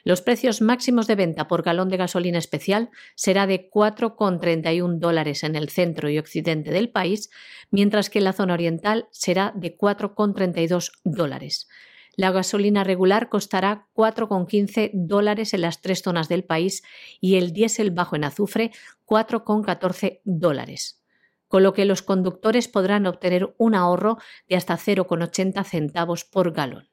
Los 0.04 0.22
precios 0.22 0.60
máximos 0.60 1.06
de 1.06 1.14
venta 1.14 1.46
por 1.46 1.62
galón 1.62 1.88
de 1.88 1.96
gasolina 1.96 2.38
especial 2.38 2.90
será 3.14 3.46
de 3.46 3.70
4,31 3.70 4.98
dólares 4.98 5.44
en 5.44 5.56
el 5.56 5.68
centro 5.68 6.08
y 6.08 6.18
occidente 6.18 6.70
del 6.70 6.88
país, 6.88 7.30
mientras 7.70 8.10
que 8.10 8.18
en 8.18 8.24
la 8.24 8.32
zona 8.32 8.54
oriental 8.54 9.08
será 9.10 9.52
de 9.54 9.76
4,32 9.76 10.92
dólares. 11.04 11.68
La 12.16 12.32
gasolina 12.32 12.84
regular 12.84 13.28
costará 13.28 13.86
4,15 13.94 14.90
dólares 14.92 15.54
en 15.54 15.62
las 15.62 15.80
tres 15.80 16.02
zonas 16.02 16.28
del 16.28 16.44
país 16.44 16.82
y 17.20 17.36
el 17.36 17.52
diésel 17.52 17.92
bajo 17.92 18.16
en 18.16 18.24
azufre 18.24 18.72
4,14 19.06 20.20
dólares, 20.24 21.02
con 21.48 21.62
lo 21.62 21.72
que 21.72 21.84
los 21.84 22.02
conductores 22.02 22.68
podrán 22.68 23.06
obtener 23.06 23.54
un 23.58 23.74
ahorro 23.74 24.18
de 24.48 24.56
hasta 24.56 24.76
0,80 24.76 25.64
centavos 25.64 26.24
por 26.24 26.52
galón. 26.52 26.89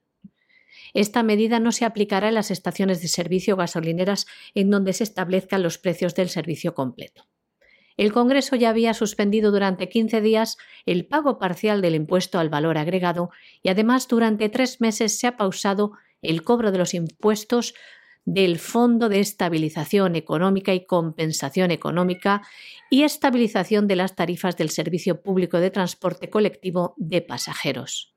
Esta 0.94 1.24
medida 1.24 1.60
no 1.60 1.72
se 1.72 1.86
aplicará 1.86 2.30
en 2.30 2.36
las 2.36 2.52
estaciones 2.52 3.02
de 3.02 3.08
servicio 3.08 3.56
gasolineras 3.56 4.26
en 4.56 4.70
donde 4.70 4.94
se 4.94 5.04
establezcan 5.04 5.64
los 5.64 5.78
precios 5.78 6.16
del 6.16 6.30
servicio 6.30 6.74
completo. 6.74 7.28
El 7.98 8.14
Congreso 8.14 8.56
ya 8.56 8.70
había 8.70 8.94
suspendido 8.94 9.52
durante 9.52 9.90
15 9.90 10.22
días 10.22 10.58
el 10.86 11.08
pago 11.08 11.40
parcial 11.40 11.82
del 11.82 11.96
impuesto 11.96 12.38
al 12.38 12.50
valor 12.50 12.78
agregado 12.78 13.32
y 13.64 13.70
además 13.70 14.08
durante 14.08 14.50
tres 14.50 14.80
meses 14.80 15.20
se 15.20 15.26
ha 15.26 15.36
pausado 15.36 15.94
el 16.22 16.44
cobro 16.44 16.72
de 16.72 16.78
los 16.78 16.94
impuestos 16.94 17.74
del 18.24 18.60
Fondo 18.60 19.10
de 19.10 19.22
Estabilización 19.22 20.16
Económica 20.16 20.74
y 20.74 20.86
Compensación 20.86 21.72
Económica 21.72 22.42
y 22.90 23.04
estabilización 23.04 23.88
de 23.88 23.96
las 23.96 24.16
tarifas 24.16 24.58
del 24.58 24.70
Servicio 24.70 25.22
Público 25.22 25.60
de 25.60 25.72
Transporte 25.72 26.30
Colectivo 26.30 26.94
de 26.98 27.22
Pasajeros. 27.22 28.17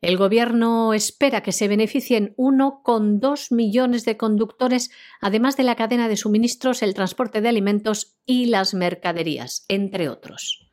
El 0.00 0.16
Gobierno 0.16 0.94
espera 0.94 1.42
que 1.42 1.50
se 1.50 1.66
beneficien 1.66 2.34
1,2 2.36 3.52
millones 3.52 4.04
de 4.04 4.16
conductores, 4.16 4.90
además 5.20 5.56
de 5.56 5.64
la 5.64 5.74
cadena 5.74 6.08
de 6.08 6.16
suministros, 6.16 6.82
el 6.82 6.94
transporte 6.94 7.40
de 7.40 7.48
alimentos 7.48 8.16
y 8.24 8.46
las 8.46 8.74
mercaderías, 8.74 9.64
entre 9.68 10.08
otros. 10.08 10.68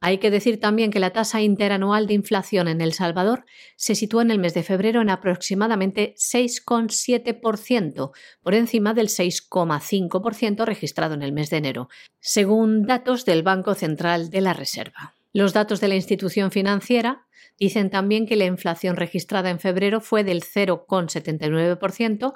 Hay 0.00 0.18
que 0.18 0.30
decir 0.30 0.60
también 0.60 0.92
que 0.92 1.00
la 1.00 1.12
tasa 1.12 1.42
interanual 1.42 2.06
de 2.06 2.14
inflación 2.14 2.68
en 2.68 2.80
El 2.80 2.92
Salvador 2.92 3.44
se 3.74 3.96
sitúa 3.96 4.22
en 4.22 4.30
el 4.30 4.38
mes 4.38 4.54
de 4.54 4.62
febrero 4.62 5.02
en 5.02 5.10
aproximadamente 5.10 6.14
6,7%, 6.16 8.12
por 8.40 8.54
encima 8.54 8.94
del 8.94 9.08
6,5% 9.08 10.64
registrado 10.64 11.14
en 11.14 11.22
el 11.22 11.32
mes 11.32 11.50
de 11.50 11.56
enero, 11.56 11.88
según 12.20 12.86
datos 12.86 13.24
del 13.24 13.42
Banco 13.42 13.74
Central 13.74 14.30
de 14.30 14.40
la 14.40 14.52
Reserva. 14.52 15.16
Los 15.32 15.52
datos 15.52 15.80
de 15.80 15.88
la 15.88 15.96
institución 15.96 16.52
financiera 16.52 17.27
dicen 17.58 17.90
también 17.90 18.24
que 18.26 18.36
la 18.36 18.46
inflación 18.46 18.96
registrada 18.96 19.50
en 19.50 19.60
febrero 19.60 20.00
fue 20.00 20.24
del 20.24 20.42
0,79% 20.42 22.32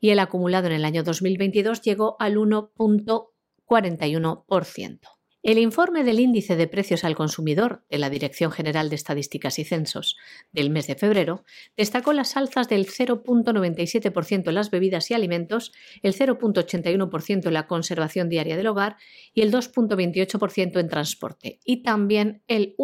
y 0.00 0.10
el 0.10 0.18
acumulado 0.18 0.66
en 0.66 0.74
el 0.74 0.84
año 0.84 1.02
2022 1.02 1.80
llegó 1.82 2.16
al 2.18 2.36
1,41%. 2.36 5.00
El 5.44 5.58
informe 5.58 6.04
del 6.04 6.20
índice 6.20 6.56
de 6.56 6.66
precios 6.66 7.04
al 7.04 7.14
consumidor 7.14 7.84
de 7.90 7.98
la 7.98 8.08
Dirección 8.08 8.50
General 8.50 8.88
de 8.88 8.96
Estadísticas 8.96 9.58
y 9.58 9.64
Censos 9.64 10.16
del 10.52 10.70
mes 10.70 10.86
de 10.86 10.94
febrero 10.94 11.44
destacó 11.76 12.14
las 12.14 12.38
alzas 12.38 12.70
del 12.70 12.86
0.97% 12.86 14.48
en 14.48 14.54
las 14.54 14.70
bebidas 14.70 15.10
y 15.10 15.14
alimentos, 15.14 15.72
el 16.02 16.14
0.81% 16.14 17.46
en 17.46 17.52
la 17.52 17.66
conservación 17.66 18.30
diaria 18.30 18.56
del 18.56 18.68
hogar 18.68 18.96
y 19.34 19.42
el 19.42 19.52
2.28% 19.52 20.80
en 20.80 20.88
transporte, 20.88 21.60
y 21.62 21.82
también 21.82 22.42
el 22.48 22.74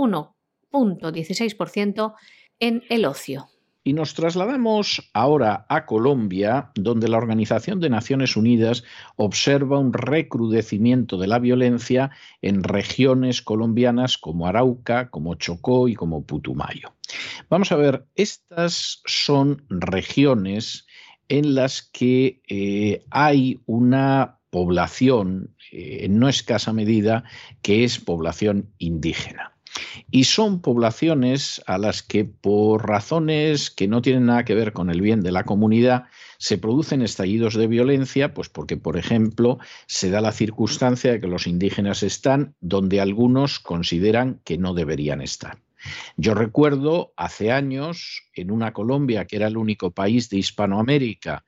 1.16% 0.73 2.15
en 2.59 2.83
el 2.89 3.05
ocio. 3.05 3.49
Y 3.83 3.95
nos 3.95 4.13
trasladamos 4.13 5.11
ahora 5.15 5.65
a 5.71 5.87
Colombia, 5.87 6.71
donde 6.75 7.09
la 7.09 7.17
Organización 7.17 7.81
de 7.81 7.89
Naciones 7.89 8.37
Unidas 8.37 8.85
observa 9.17 9.79
un 9.79 9.95
recrudecimiento 9.95 11.17
de 11.17 11.27
la 11.27 11.39
violencia 11.39 12.11
en 12.43 12.63
regiones 12.63 13.41
colombianas 13.41 14.19
como 14.19 14.47
Arauca, 14.47 15.09
como 15.09 15.35
Chocó 15.37 15.89
y 15.89 15.95
como 15.95 16.27
Putumayo. 16.27 16.93
Vamos 17.49 17.73
a 17.73 17.77
ver, 17.77 18.07
estas 18.17 19.01
son 19.07 19.65
regiones 19.71 20.87
en 21.31 21.55
las 21.55 21.81
que 21.81 22.43
eh, 22.49 23.07
hay 23.11 23.61
una 23.65 24.41
población, 24.51 25.57
eh, 25.73 26.01
en 26.03 26.19
no 26.19 26.29
escasa 26.29 26.75
medida, 26.75 27.25
que 27.63 27.85
es 27.85 27.99
población 27.99 28.75
indígena. 28.79 29.55
Y 30.11 30.25
son 30.25 30.61
poblaciones 30.61 31.63
a 31.67 31.79
las 31.79 32.03
que 32.03 32.25
por 32.25 32.89
razones 32.89 33.71
que 33.71 33.89
no 33.89 34.03
tienen 34.03 34.27
nada 34.27 34.45
que 34.45 34.55
ver 34.55 34.73
con 34.73 34.91
el 34.91 35.01
bien 35.01 35.21
de 35.21 35.33
la 35.33 35.45
comunidad 35.45 36.05
se 36.39 36.59
producen 36.59 37.03
estallidos 37.03 37.55
de 37.55 37.67
violencia, 37.67 38.35
pues 38.35 38.49
porque, 38.49 38.77
por 38.77 38.97
ejemplo, 38.97 39.59
se 39.87 40.11
da 40.11 40.21
la 40.21 40.33
circunstancia 40.33 41.13
de 41.13 41.21
que 41.21 41.27
los 41.27 41.47
indígenas 41.47 42.03
están 42.03 42.55
donde 42.61 43.01
algunos 43.01 43.61
consideran 43.61 44.41
que 44.45 44.59
no 44.59 44.75
deberían 44.75 45.21
estar. 45.21 45.59
Yo 46.17 46.35
recuerdo 46.35 47.13
hace 47.17 47.53
años 47.53 48.25
en 48.35 48.51
una 48.51 48.73
Colombia 48.73 49.27
que 49.27 49.37
era 49.37 49.47
el 49.47 49.57
único 49.57 49.93
país 49.93 50.29
de 50.29 50.39
Hispanoamérica 50.39 51.45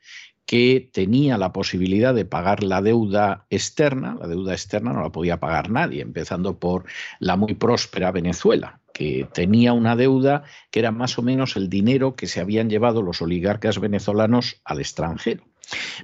que 0.47 0.91
tenía 0.93 1.39
la 1.39 1.53
posibilidad 1.53 2.15
de 2.15 2.25
pagar 2.25 2.63
la 2.63 2.83
deuda 2.83 3.47
externa, 3.49 4.17
la 4.21 4.27
deuda 4.27 4.53
externa 4.53 4.93
no 4.93 5.03
la 5.03 5.13
podía 5.13 5.41
pagar 5.41 5.71
nadie, 5.71 6.03
empezando 6.03 6.59
por 6.59 6.85
la 7.21 7.37
muy 7.37 7.55
próspera 7.55 8.11
Venezuela, 8.13 8.81
que 8.93 9.29
tenía 9.33 9.73
una 9.73 9.97
deuda 9.97 10.45
que 10.71 10.81
era 10.81 10.91
más 10.91 11.19
o 11.19 11.23
menos 11.23 11.57
el 11.57 11.69
dinero 11.69 12.17
que 12.17 12.27
se 12.27 12.41
habían 12.41 12.69
llevado 12.69 13.03
los 13.03 13.23
oligarcas 13.23 13.79
venezolanos 13.79 14.61
al 14.65 14.81
extranjero. 14.81 15.45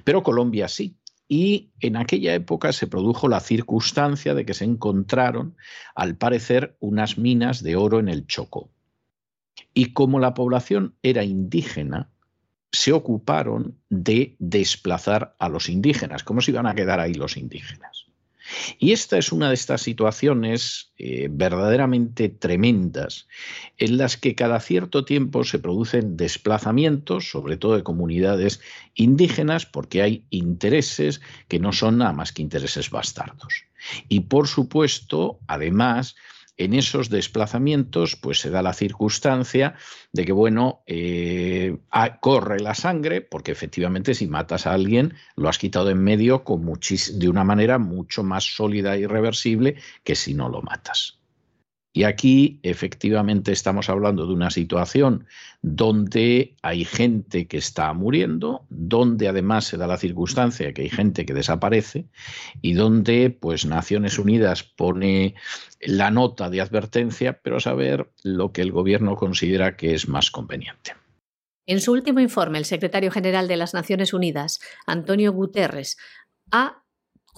Pero 0.03 0.23
Colombia 0.23 0.67
sí. 0.67 0.95
Y 1.31 1.69
en 1.79 1.95
aquella 1.95 2.33
época 2.33 2.73
se 2.73 2.87
produjo 2.87 3.27
la 3.27 3.39
circunstancia 3.39 4.33
de 4.33 4.45
que 4.45 4.55
se 4.55 4.65
encontraron, 4.65 5.55
al 5.93 6.15
parecer, 6.17 6.75
unas 6.79 7.19
minas 7.19 7.61
de 7.61 7.75
oro 7.75 7.99
en 7.99 8.09
el 8.09 8.25
Chocó. 8.25 8.71
Y 9.75 9.93
como 9.93 10.19
la 10.19 10.33
población 10.33 10.95
era 11.03 11.23
indígena, 11.23 12.09
se 12.71 12.91
ocuparon 12.91 13.77
de 13.89 14.35
desplazar 14.39 15.35
a 15.39 15.49
los 15.49 15.69
indígenas. 15.69 16.23
¿Cómo 16.23 16.41
se 16.41 16.51
iban 16.51 16.67
a 16.67 16.75
quedar 16.75 16.99
ahí 16.99 17.13
los 17.13 17.37
indígenas? 17.37 18.09
Y 18.77 18.91
esta 18.91 19.17
es 19.17 19.31
una 19.31 19.49
de 19.49 19.53
estas 19.53 19.81
situaciones 19.81 20.91
eh, 20.97 21.27
verdaderamente 21.31 22.29
tremendas 22.29 23.27
en 23.77 23.97
las 23.97 24.17
que 24.17 24.35
cada 24.35 24.59
cierto 24.59 25.05
tiempo 25.05 25.43
se 25.43 25.59
producen 25.59 26.17
desplazamientos, 26.17 27.29
sobre 27.29 27.57
todo 27.57 27.75
de 27.75 27.83
comunidades 27.83 28.61
indígenas, 28.95 29.65
porque 29.65 30.01
hay 30.01 30.25
intereses 30.29 31.21
que 31.47 31.59
no 31.59 31.73
son 31.73 31.99
nada 31.99 32.13
más 32.13 32.31
que 32.31 32.41
intereses 32.41 32.89
bastardos. 32.89 33.65
Y 34.07 34.21
por 34.21 34.47
supuesto, 34.47 35.39
además, 35.47 36.15
en 36.59 36.73
esos 36.73 37.09
desplazamientos, 37.09 38.17
pues 38.17 38.39
se 38.39 38.49
da 38.49 38.61
la 38.61 38.73
circunstancia 38.73 39.75
de 40.11 40.25
que, 40.25 40.33
bueno, 40.33 40.83
eh, 40.85 41.77
corre 42.19 42.59
la 42.59 42.75
sangre, 42.75 43.21
porque 43.21 43.53
efectivamente 43.53 44.13
si 44.13 44.27
matas 44.27 44.67
a 44.67 44.73
alguien, 44.73 45.15
lo 45.35 45.47
has 45.49 45.57
quitado 45.57 45.89
en 45.89 46.03
medio 46.03 46.43
con 46.43 46.59
de 46.69 47.29
una 47.29 47.43
manera 47.43 47.79
mucho 47.79 48.23
más 48.23 48.43
sólida 48.43 48.95
e 48.95 49.01
irreversible 49.01 49.77
que 50.03 50.15
si 50.15 50.33
no 50.33 50.49
lo 50.49 50.61
matas. 50.61 51.18
Y 51.99 52.05
aquí 52.05 52.61
efectivamente 52.63 53.51
estamos 53.51 53.89
hablando 53.89 54.25
de 54.25 54.31
una 54.31 54.51
situación 54.51 55.25
donde 55.61 56.55
hay 56.61 56.85
gente 56.85 57.45
que 57.45 57.57
está 57.57 57.91
muriendo, 57.91 58.65
donde 58.69 59.27
además 59.27 59.65
se 59.65 59.75
da 59.75 59.85
la 59.85 59.97
circunstancia 59.97 60.71
que 60.71 60.83
hay 60.83 60.89
gente 60.89 61.25
que 61.25 61.33
desaparece 61.33 62.05
y 62.61 62.71
donde 62.71 63.31
pues 63.31 63.65
Naciones 63.65 64.17
Unidas 64.17 64.63
pone 64.63 65.35
la 65.81 66.09
nota 66.09 66.49
de 66.49 66.61
advertencia, 66.61 67.41
pero 67.43 67.57
a 67.57 67.59
saber 67.59 68.09
lo 68.23 68.53
que 68.53 68.61
el 68.61 68.71
gobierno 68.71 69.17
considera 69.17 69.75
que 69.75 69.93
es 69.93 70.07
más 70.07 70.31
conveniente. 70.31 70.93
En 71.67 71.81
su 71.81 71.91
último 71.91 72.21
informe, 72.21 72.59
el 72.59 72.65
secretario 72.65 73.11
general 73.11 73.49
de 73.49 73.57
las 73.57 73.73
Naciones 73.73 74.13
Unidas, 74.13 74.61
Antonio 74.87 75.33
Guterres, 75.33 75.97
ha 76.49 76.81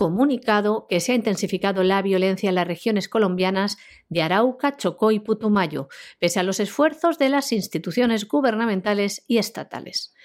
comunicado 0.02 0.88
que 0.90 1.00
se 1.00 1.12
ha 1.12 1.16
intensificado 1.16 1.84
la 1.84 2.02
violencia 2.02 2.50
en 2.50 2.56
las 2.56 2.66
regiones 2.66 3.08
colombianas 3.08 3.78
de 4.10 4.24
Arauca, 4.24 4.76
Chocó 4.76 5.12
y 5.12 5.20
Putumayo, 5.20 5.90
pese 6.18 6.40
a 6.40 6.44
los 6.44 6.60
esfuerzos 6.60 7.20
de 7.20 7.30
las 7.30 7.52
instituciones 7.52 8.28
gubernamentales 8.28 9.24
y 9.28 9.38
estatales. 9.38 10.16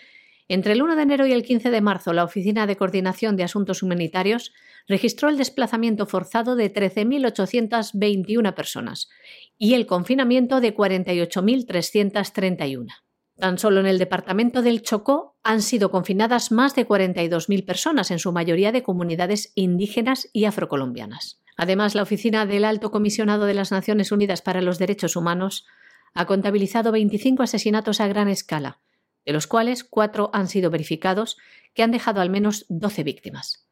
Entre 0.49 0.73
el 0.73 0.81
1 0.81 0.97
de 0.97 1.03
enero 1.03 1.27
y 1.27 1.33
el 1.33 1.43
15 1.43 1.71
de 1.71 1.83
marzo, 1.83 2.15
la 2.15 2.25
Oficina 2.25 2.67
de 2.67 2.77
Coordinación 2.77 3.37
de 3.37 3.45
Asuntos 3.45 3.83
Humanitarios 3.83 4.55
registró 4.89 5.29
el 5.29 5.37
desplazamiento 5.37 6.07
forzado 6.07 6.57
de 6.57 6.73
13.821 6.73 8.55
personas 8.55 9.11
y 9.59 9.75
el 9.75 9.85
confinamiento 9.85 10.63
de 10.63 10.75
48.331. 10.75 13.06
Tan 13.39 13.59
solo 13.59 13.81
en 13.81 13.87
el 13.87 13.99
departamento 13.99 14.63
del 14.63 14.83
Chocó 14.83 15.37
han 15.43 15.61
sido 15.61 15.91
confinadas 15.91 16.53
más 16.53 16.75
de 16.75 16.89
42.000 16.89 17.67
personas, 17.67 18.11
en 18.11 18.19
su 18.19 18.33
mayoría 18.33 18.73
de 18.73 18.83
comunidades 18.83 19.53
indígenas 19.55 20.29
y 20.33 20.47
afrocolombianas. 20.47 21.43
Además, 21.59 21.95
la 21.95 22.03
Oficina 22.03 22.47
del 22.47 22.65
Alto 22.65 22.91
Comisionado 22.91 23.45
de 23.45 23.55
las 23.55 23.73
Naciones 23.73 24.11
Unidas 24.11 24.41
para 24.41 24.63
los 24.63 24.79
Derechos 24.79 25.17
Humanos 25.17 25.67
ha 26.15 26.25
contabilizado 26.27 26.93
25 26.93 27.43
asesinatos 27.43 28.01
a 28.01 28.09
gran 28.09 28.29
escala, 28.29 28.81
de 29.27 29.33
los 29.33 29.47
cuales 29.47 29.85
cuatro 29.85 30.31
han 30.33 30.49
sido 30.49 30.71
verificados, 30.71 31.37
que 31.75 31.83
han 31.83 31.91
dejado 31.91 32.23
al 32.23 32.31
menos 32.31 32.65
12 32.71 33.05
víctimas. 33.05 33.69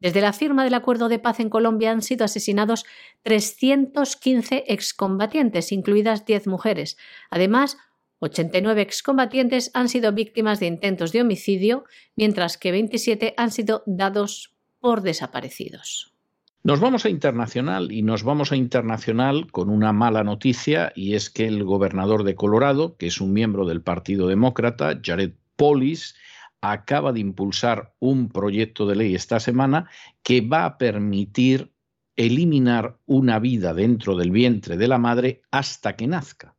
Desde 0.00 0.20
la 0.20 0.32
firma 0.32 0.64
del 0.64 0.74
acuerdo 0.74 1.08
de 1.08 1.18
paz 1.18 1.38
en 1.38 1.50
Colombia 1.50 1.90
han 1.90 2.02
sido 2.02 2.24
asesinados 2.24 2.86
315 3.22 4.64
excombatientes, 4.68 5.70
incluidas 5.70 6.24
10 6.24 6.46
mujeres. 6.48 6.96
Además, 7.30 7.76
89 8.22 8.82
excombatientes 8.82 9.72
han 9.74 9.88
sido 9.88 10.12
víctimas 10.12 10.60
de 10.60 10.66
intentos 10.66 11.10
de 11.10 11.22
homicidio, 11.22 11.84
mientras 12.14 12.56
que 12.56 12.70
27 12.70 13.34
han 13.36 13.50
sido 13.50 13.82
dados 13.84 14.54
por 14.78 15.02
desaparecidos. 15.02 16.14
Nos 16.62 16.78
vamos 16.78 17.04
a 17.04 17.08
internacional 17.08 17.90
y 17.90 18.02
nos 18.02 18.22
vamos 18.22 18.52
a 18.52 18.56
internacional 18.56 19.50
con 19.50 19.68
una 19.68 19.92
mala 19.92 20.22
noticia 20.22 20.92
y 20.94 21.14
es 21.14 21.30
que 21.30 21.48
el 21.48 21.64
gobernador 21.64 22.22
de 22.22 22.36
Colorado, 22.36 22.96
que 22.96 23.08
es 23.08 23.20
un 23.20 23.32
miembro 23.32 23.66
del 23.66 23.82
Partido 23.82 24.28
Demócrata, 24.28 25.00
Jared 25.02 25.32
Polis, 25.56 26.14
acaba 26.60 27.12
de 27.12 27.18
impulsar 27.18 27.92
un 27.98 28.28
proyecto 28.28 28.86
de 28.86 28.94
ley 28.94 29.16
esta 29.16 29.40
semana 29.40 29.90
que 30.22 30.42
va 30.42 30.64
a 30.64 30.78
permitir 30.78 31.72
eliminar 32.14 32.98
una 33.06 33.40
vida 33.40 33.74
dentro 33.74 34.16
del 34.16 34.30
vientre 34.30 34.76
de 34.76 34.86
la 34.86 34.98
madre 34.98 35.42
hasta 35.50 35.96
que 35.96 36.06
nazca 36.06 36.54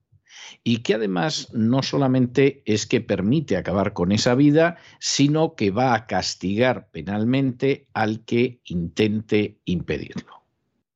y 0.64 0.80
que 0.80 0.96
además 0.96 1.50
no 1.54 1.84
solamente 1.84 2.62
es 2.66 2.86
que 2.86 3.02
permite 3.02 3.58
acabar 3.58 3.94
con 3.94 4.12
esa 4.12 4.36
vida, 4.36 4.78
sino 5.00 5.56
que 5.56 5.72
va 5.72 5.94
a 5.94 6.08
castigar 6.08 6.90
penalmente 6.92 7.88
al 7.94 8.24
que 8.26 8.62
intente 8.66 9.60
impedirlo. 9.66 10.43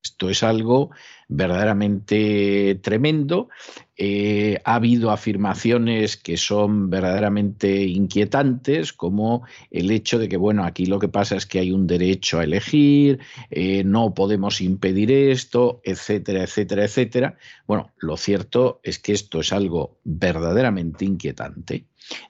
Esto 0.08 0.30
es 0.30 0.42
algo 0.42 0.92
verdaderamente 1.28 2.76
tremendo. 2.82 3.50
Eh, 3.98 4.58
ha 4.64 4.76
habido 4.76 5.12
afirmaciones 5.12 6.16
que 6.16 6.38
son 6.38 6.90
verdaderamente 6.90 7.84
inquietantes, 7.84 8.94
como 8.94 9.46
el 9.70 9.92
hecho 9.92 10.18
de 10.18 10.30
que, 10.30 10.38
bueno, 10.38 10.64
aquí 10.64 10.86
lo 10.86 10.98
que 11.00 11.10
pasa 11.10 11.36
es 11.36 11.46
que 11.46 11.60
hay 11.60 11.74
un 11.74 11.88
derecho 11.88 12.40
a 12.40 12.46
elegir, 12.46 13.20
eh, 13.50 13.84
no 13.84 14.14
podemos 14.14 14.62
impedir 14.62 15.12
esto, 15.12 15.82
etcétera, 15.84 16.44
etcétera, 16.44 16.86
etcétera. 16.86 17.38
Bueno, 17.68 17.92
lo 17.98 18.16
cierto 18.16 18.80
es 18.84 18.98
que 19.00 19.12
esto 19.12 19.42
es 19.42 19.52
algo 19.52 19.98
verdaderamente 20.06 21.04
inquietante. 21.04 21.86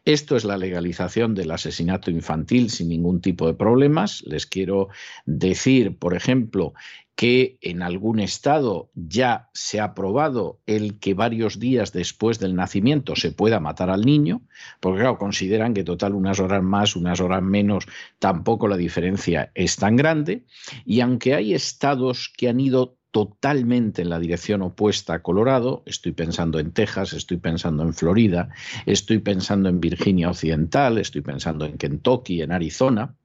Esto 0.05 0.35
es 0.35 0.43
la 0.43 0.57
legalización 0.57 1.35
del 1.35 1.51
asesinato 1.51 2.11
infantil 2.11 2.69
sin 2.69 2.89
ningún 2.89 3.21
tipo 3.21 3.47
de 3.47 3.53
problemas. 3.53 4.23
Les 4.25 4.45
quiero 4.45 4.89
decir, 5.25 5.97
por 5.97 6.15
ejemplo, 6.15 6.73
que 7.17 7.57
en 7.61 7.81
algún 7.81 8.19
estado 8.19 8.91
ya 8.93 9.49
se 9.51 9.79
ha 9.79 9.85
aprobado 9.85 10.61
el 10.67 10.99
que 10.99 11.15
varios 11.15 11.59
días 11.59 11.91
después 11.91 12.37
del 12.37 12.53
nacimiento 12.53 13.15
se 13.15 13.31
pueda 13.31 13.59
matar 13.59 13.89
al 13.89 14.01
niño, 14.01 14.43
porque 14.79 14.99
claro, 14.99 15.17
consideran 15.17 15.73
que 15.73 15.83
total 15.83 16.13
unas 16.13 16.39
horas 16.39 16.61
más, 16.61 16.95
unas 16.95 17.19
horas 17.19 17.41
menos, 17.41 17.87
tampoco 18.19 18.67
la 18.67 18.77
diferencia 18.77 19.51
es 19.55 19.77
tan 19.77 19.95
grande. 19.95 20.45
Y 20.85 21.01
aunque 21.01 21.33
hay 21.33 21.55
estados 21.55 22.31
que 22.37 22.49
han 22.49 22.59
ido 22.59 22.96
totalmente 23.11 24.01
en 24.01 24.09
la 24.09 24.19
dirección 24.19 24.61
opuesta 24.61 25.15
a 25.15 25.21
Colorado, 25.21 25.83
estoy 25.85 26.11
pensando 26.11 26.59
en 26.59 26.71
Texas, 26.71 27.13
estoy 27.13 27.37
pensando 27.37 27.83
en 27.83 27.93
Florida, 27.93 28.49
estoy 28.85 29.19
pensando 29.19 29.69
en 29.69 29.79
Virginia 29.79 30.29
Occidental, 30.29 30.97
estoy 30.97 31.21
pensando 31.21 31.65
en 31.65 31.77
Kentucky, 31.77 32.41
en 32.41 32.51
Arizona, 32.51 33.15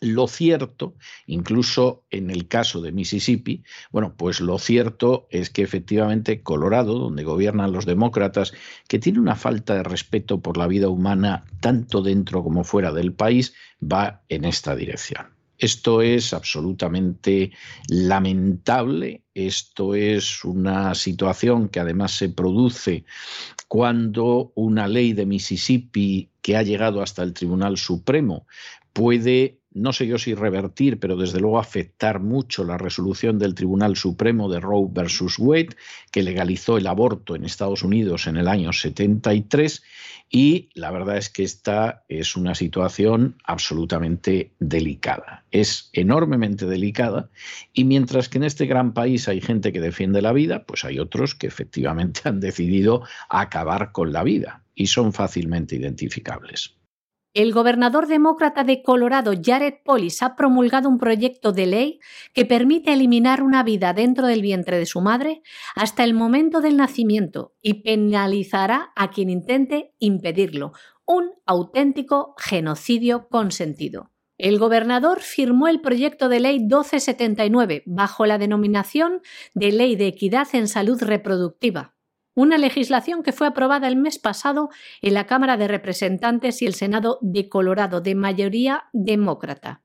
lo 0.00 0.28
cierto, 0.28 0.94
incluso 1.26 2.04
en 2.10 2.30
el 2.30 2.48
caso 2.48 2.80
de 2.80 2.92
Mississippi, 2.92 3.64
bueno, 3.90 4.14
pues 4.16 4.40
lo 4.40 4.58
cierto 4.58 5.26
es 5.30 5.50
que 5.50 5.62
efectivamente 5.62 6.42
Colorado, 6.42 6.98
donde 6.98 7.24
gobiernan 7.24 7.72
los 7.72 7.86
demócratas, 7.86 8.52
que 8.88 8.98
tiene 8.98 9.20
una 9.20 9.36
falta 9.36 9.74
de 9.74 9.82
respeto 9.82 10.40
por 10.40 10.56
la 10.56 10.66
vida 10.66 10.88
humana 10.88 11.44
tanto 11.60 12.02
dentro 12.02 12.42
como 12.42 12.64
fuera 12.64 12.92
del 12.92 13.12
país, 13.12 13.54
va 13.80 14.22
en 14.28 14.44
esta 14.44 14.74
dirección. 14.74 15.35
Esto 15.58 16.02
es 16.02 16.34
absolutamente 16.34 17.52
lamentable, 17.88 19.22
esto 19.34 19.94
es 19.94 20.44
una 20.44 20.94
situación 20.94 21.68
que 21.68 21.80
además 21.80 22.12
se 22.12 22.28
produce 22.28 23.04
cuando 23.68 24.52
una 24.54 24.86
ley 24.86 25.12
de 25.12 25.26
Mississippi 25.26 26.30
que 26.42 26.56
ha 26.56 26.62
llegado 26.62 27.02
hasta 27.02 27.22
el 27.22 27.32
Tribunal 27.32 27.78
Supremo 27.78 28.46
puede 28.92 29.60
no 29.76 29.92
sé 29.92 30.06
yo 30.06 30.18
si 30.18 30.34
revertir, 30.34 30.98
pero 30.98 31.16
desde 31.16 31.38
luego 31.38 31.58
afectar 31.58 32.18
mucho 32.18 32.64
la 32.64 32.78
resolución 32.78 33.38
del 33.38 33.54
Tribunal 33.54 33.96
Supremo 33.96 34.48
de 34.48 34.58
Roe 34.58 34.88
versus 34.90 35.38
Wade, 35.38 35.76
que 36.10 36.22
legalizó 36.22 36.78
el 36.78 36.86
aborto 36.86 37.36
en 37.36 37.44
Estados 37.44 37.82
Unidos 37.82 38.26
en 38.26 38.38
el 38.38 38.48
año 38.48 38.72
73. 38.72 39.82
Y 40.30 40.70
la 40.74 40.90
verdad 40.90 41.18
es 41.18 41.28
que 41.28 41.44
esta 41.44 42.04
es 42.08 42.36
una 42.36 42.54
situación 42.54 43.36
absolutamente 43.44 44.50
delicada. 44.58 45.44
Es 45.50 45.90
enormemente 45.92 46.64
delicada. 46.66 47.28
Y 47.74 47.84
mientras 47.84 48.30
que 48.30 48.38
en 48.38 48.44
este 48.44 48.64
gran 48.64 48.94
país 48.94 49.28
hay 49.28 49.42
gente 49.42 49.72
que 49.72 49.80
defiende 49.80 50.22
la 50.22 50.32
vida, 50.32 50.64
pues 50.64 50.84
hay 50.86 50.98
otros 50.98 51.34
que 51.34 51.46
efectivamente 51.46 52.22
han 52.28 52.40
decidido 52.40 53.02
acabar 53.28 53.92
con 53.92 54.12
la 54.12 54.24
vida 54.24 54.64
y 54.74 54.86
son 54.86 55.12
fácilmente 55.12 55.76
identificables. 55.76 56.75
El 57.36 57.52
gobernador 57.52 58.06
demócrata 58.06 58.64
de 58.64 58.82
Colorado, 58.82 59.34
Jared 59.38 59.74
Polis, 59.84 60.22
ha 60.22 60.36
promulgado 60.36 60.88
un 60.88 60.96
proyecto 60.96 61.52
de 61.52 61.66
ley 61.66 62.00
que 62.32 62.46
permite 62.46 62.94
eliminar 62.94 63.42
una 63.42 63.62
vida 63.62 63.92
dentro 63.92 64.26
del 64.26 64.40
vientre 64.40 64.78
de 64.78 64.86
su 64.86 65.02
madre 65.02 65.42
hasta 65.74 66.02
el 66.02 66.14
momento 66.14 66.62
del 66.62 66.78
nacimiento 66.78 67.52
y 67.60 67.82
penalizará 67.82 68.90
a 68.96 69.10
quien 69.10 69.28
intente 69.28 69.92
impedirlo, 69.98 70.72
un 71.04 71.32
auténtico 71.44 72.34
genocidio 72.38 73.28
consentido. 73.28 74.12
El 74.38 74.58
gobernador 74.58 75.20
firmó 75.20 75.68
el 75.68 75.82
proyecto 75.82 76.30
de 76.30 76.40
ley 76.40 76.58
1279 76.60 77.82
bajo 77.84 78.24
la 78.24 78.38
denominación 78.38 79.20
de 79.52 79.72
Ley 79.72 79.94
de 79.94 80.06
Equidad 80.06 80.48
en 80.54 80.68
Salud 80.68 81.02
Reproductiva 81.02 81.95
una 82.36 82.58
legislación 82.58 83.22
que 83.22 83.32
fue 83.32 83.46
aprobada 83.46 83.88
el 83.88 83.96
mes 83.96 84.18
pasado 84.18 84.68
en 85.00 85.14
la 85.14 85.26
Cámara 85.26 85.56
de 85.56 85.66
Representantes 85.66 86.60
y 86.60 86.66
el 86.66 86.74
Senado 86.74 87.18
de 87.22 87.48
Colorado, 87.48 88.02
de 88.02 88.14
mayoría 88.14 88.84
demócrata. 88.92 89.82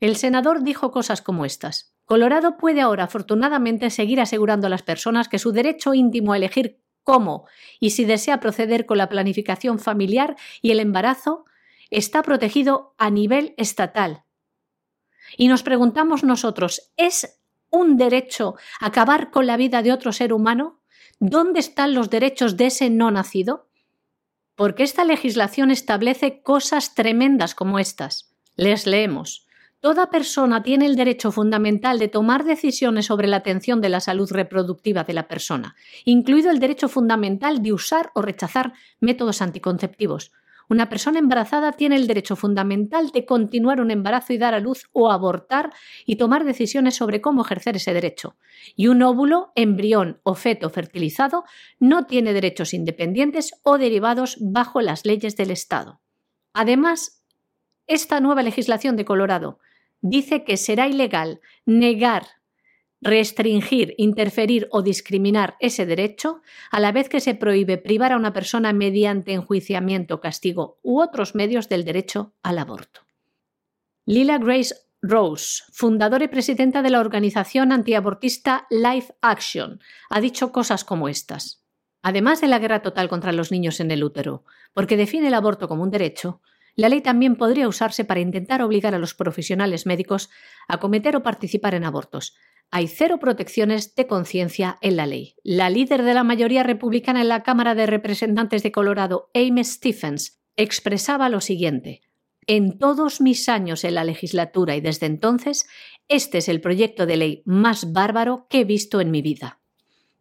El 0.00 0.16
senador 0.16 0.64
dijo 0.64 0.90
cosas 0.90 1.22
como 1.22 1.44
estas. 1.44 1.94
Colorado 2.04 2.56
puede 2.58 2.80
ahora, 2.80 3.04
afortunadamente, 3.04 3.88
seguir 3.90 4.20
asegurando 4.20 4.66
a 4.66 4.70
las 4.70 4.82
personas 4.82 5.28
que 5.28 5.38
su 5.38 5.52
derecho 5.52 5.94
íntimo 5.94 6.32
a 6.32 6.36
elegir 6.36 6.82
cómo 7.04 7.46
y 7.78 7.90
si 7.90 8.04
desea 8.04 8.40
proceder 8.40 8.86
con 8.86 8.98
la 8.98 9.08
planificación 9.08 9.78
familiar 9.78 10.36
y 10.60 10.72
el 10.72 10.80
embarazo 10.80 11.44
está 11.90 12.22
protegido 12.22 12.94
a 12.98 13.08
nivel 13.08 13.54
estatal. 13.56 14.24
Y 15.36 15.46
nos 15.46 15.62
preguntamos 15.62 16.24
nosotros, 16.24 16.92
¿es 16.96 17.40
un 17.70 17.96
derecho 17.96 18.56
acabar 18.80 19.30
con 19.30 19.46
la 19.46 19.56
vida 19.56 19.80
de 19.82 19.92
otro 19.92 20.12
ser 20.12 20.32
humano? 20.32 20.80
¿Dónde 21.20 21.60
están 21.60 21.94
los 21.94 22.10
derechos 22.10 22.56
de 22.56 22.66
ese 22.66 22.90
no 22.90 23.10
nacido? 23.10 23.68
Porque 24.56 24.82
esta 24.82 25.04
legislación 25.04 25.70
establece 25.70 26.42
cosas 26.42 26.94
tremendas 26.94 27.54
como 27.54 27.78
estas. 27.78 28.34
Les 28.56 28.86
leemos. 28.86 29.46
Toda 29.80 30.08
persona 30.08 30.62
tiene 30.62 30.86
el 30.86 30.96
derecho 30.96 31.30
fundamental 31.30 31.98
de 31.98 32.08
tomar 32.08 32.44
decisiones 32.44 33.06
sobre 33.06 33.28
la 33.28 33.36
atención 33.36 33.82
de 33.82 33.90
la 33.90 34.00
salud 34.00 34.30
reproductiva 34.32 35.04
de 35.04 35.12
la 35.12 35.28
persona, 35.28 35.76
incluido 36.06 36.50
el 36.50 36.58
derecho 36.58 36.88
fundamental 36.88 37.62
de 37.62 37.74
usar 37.74 38.10
o 38.14 38.22
rechazar 38.22 38.72
métodos 39.00 39.42
anticonceptivos, 39.42 40.32
una 40.68 40.88
persona 40.88 41.18
embarazada 41.18 41.72
tiene 41.72 41.96
el 41.96 42.06
derecho 42.06 42.36
fundamental 42.36 43.10
de 43.10 43.24
continuar 43.24 43.80
un 43.80 43.90
embarazo 43.90 44.32
y 44.32 44.38
dar 44.38 44.54
a 44.54 44.60
luz 44.60 44.88
o 44.92 45.10
abortar 45.10 45.72
y 46.06 46.16
tomar 46.16 46.44
decisiones 46.44 46.96
sobre 46.96 47.20
cómo 47.20 47.42
ejercer 47.42 47.76
ese 47.76 47.92
derecho. 47.92 48.36
Y 48.76 48.88
un 48.88 49.02
óvulo, 49.02 49.52
embrión 49.54 50.20
o 50.22 50.34
feto 50.34 50.70
fertilizado 50.70 51.44
no 51.78 52.06
tiene 52.06 52.32
derechos 52.32 52.74
independientes 52.74 53.52
o 53.62 53.78
derivados 53.78 54.36
bajo 54.40 54.80
las 54.80 55.04
leyes 55.04 55.36
del 55.36 55.50
Estado. 55.50 56.00
Además, 56.52 57.24
esta 57.86 58.20
nueva 58.20 58.42
legislación 58.42 58.96
de 58.96 59.04
Colorado 59.04 59.58
dice 60.00 60.44
que 60.44 60.56
será 60.56 60.86
ilegal 60.86 61.40
negar 61.66 62.26
restringir, 63.04 63.94
interferir 63.98 64.66
o 64.70 64.82
discriminar 64.82 65.56
ese 65.60 65.84
derecho, 65.84 66.40
a 66.70 66.80
la 66.80 66.90
vez 66.90 67.08
que 67.08 67.20
se 67.20 67.34
prohíbe 67.34 67.76
privar 67.76 68.12
a 68.12 68.16
una 68.16 68.32
persona 68.32 68.72
mediante 68.72 69.34
enjuiciamiento, 69.34 70.20
castigo 70.20 70.78
u 70.82 71.00
otros 71.00 71.34
medios 71.34 71.68
del 71.68 71.84
derecho 71.84 72.32
al 72.42 72.58
aborto. 72.58 73.02
Lila 74.06 74.38
Grace 74.38 74.74
Rose, 75.02 75.64
fundadora 75.70 76.24
y 76.24 76.28
presidenta 76.28 76.80
de 76.80 76.90
la 76.90 77.00
organización 77.00 77.72
antiabortista 77.72 78.66
Life 78.70 79.14
Action, 79.20 79.80
ha 80.08 80.20
dicho 80.20 80.50
cosas 80.50 80.82
como 80.82 81.08
estas. 81.08 81.62
Además 82.02 82.40
de 82.40 82.48
la 82.48 82.58
guerra 82.58 82.80
total 82.80 83.10
contra 83.10 83.32
los 83.32 83.52
niños 83.52 83.80
en 83.80 83.90
el 83.90 84.02
útero, 84.02 84.44
porque 84.72 84.96
define 84.96 85.28
el 85.28 85.34
aborto 85.34 85.68
como 85.68 85.82
un 85.82 85.90
derecho, 85.90 86.40
la 86.76 86.88
ley 86.88 87.02
también 87.02 87.36
podría 87.36 87.68
usarse 87.68 88.04
para 88.04 88.20
intentar 88.20 88.62
obligar 88.62 88.94
a 88.94 88.98
los 88.98 89.14
profesionales 89.14 89.86
médicos 89.86 90.30
a 90.68 90.78
cometer 90.78 91.16
o 91.16 91.22
participar 91.22 91.74
en 91.74 91.84
abortos. 91.84 92.34
Hay 92.70 92.88
cero 92.88 93.18
protecciones 93.20 93.94
de 93.94 94.06
conciencia 94.06 94.78
en 94.80 94.96
la 94.96 95.06
ley. 95.06 95.36
La 95.44 95.70
líder 95.70 96.02
de 96.02 96.14
la 96.14 96.24
mayoría 96.24 96.62
republicana 96.62 97.20
en 97.20 97.28
la 97.28 97.42
Cámara 97.42 97.74
de 97.74 97.86
Representantes 97.86 98.62
de 98.62 98.72
Colorado, 98.72 99.30
Amy 99.34 99.62
Stephens, 99.64 100.42
expresaba 100.56 101.28
lo 101.28 101.40
siguiente. 101.40 102.02
En 102.46 102.78
todos 102.78 103.20
mis 103.20 103.48
años 103.48 103.84
en 103.84 103.94
la 103.94 104.04
legislatura 104.04 104.76
y 104.76 104.80
desde 104.80 105.06
entonces, 105.06 105.66
este 106.08 106.38
es 106.38 106.48
el 106.48 106.60
proyecto 106.60 107.06
de 107.06 107.16
ley 107.16 107.42
más 107.46 107.92
bárbaro 107.92 108.46
que 108.50 108.60
he 108.60 108.64
visto 108.64 109.00
en 109.00 109.10
mi 109.10 109.22
vida. 109.22 109.60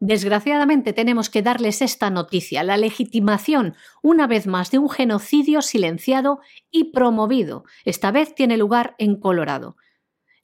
Desgraciadamente 0.06 0.92
tenemos 0.92 1.30
que 1.30 1.42
darles 1.42 1.82
esta 1.82 2.10
noticia, 2.10 2.62
la 2.64 2.76
legitimación, 2.76 3.76
una 4.02 4.28
vez 4.28 4.48
más, 4.48 4.70
de 4.70 4.78
un 4.78 4.90
genocidio 4.90 5.62
silenciado 5.62 6.40
y 6.72 6.92
promovido. 6.92 7.64
Esta 7.86 8.12
vez 8.12 8.36
tiene 8.36 8.58
lugar 8.58 8.96
en 8.98 9.18
Colorado. 9.18 9.78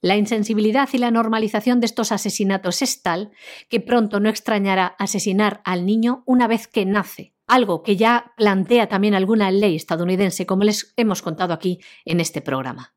La 0.02 0.16
insensibilidad 0.16 0.88
y 0.92 0.98
la 0.98 1.10
normalización 1.10 1.80
de 1.80 1.86
estos 1.86 2.10
asesinatos 2.10 2.80
es 2.80 3.02
tal 3.02 3.32
que 3.68 3.80
pronto 3.80 4.18
no 4.18 4.30
extrañará 4.30 4.86
asesinar 4.98 5.60
al 5.64 5.84
niño 5.84 6.22
una 6.24 6.48
vez 6.48 6.66
que 6.66 6.86
nace, 6.86 7.34
algo 7.46 7.82
que 7.82 7.96
ya 7.96 8.32
plantea 8.38 8.88
también 8.88 9.14
alguna 9.14 9.50
ley 9.50 9.76
estadounidense, 9.76 10.46
como 10.46 10.64
les 10.64 10.94
hemos 10.96 11.20
contado 11.20 11.52
aquí 11.52 11.80
en 12.06 12.20
este 12.20 12.40
programa. 12.40 12.94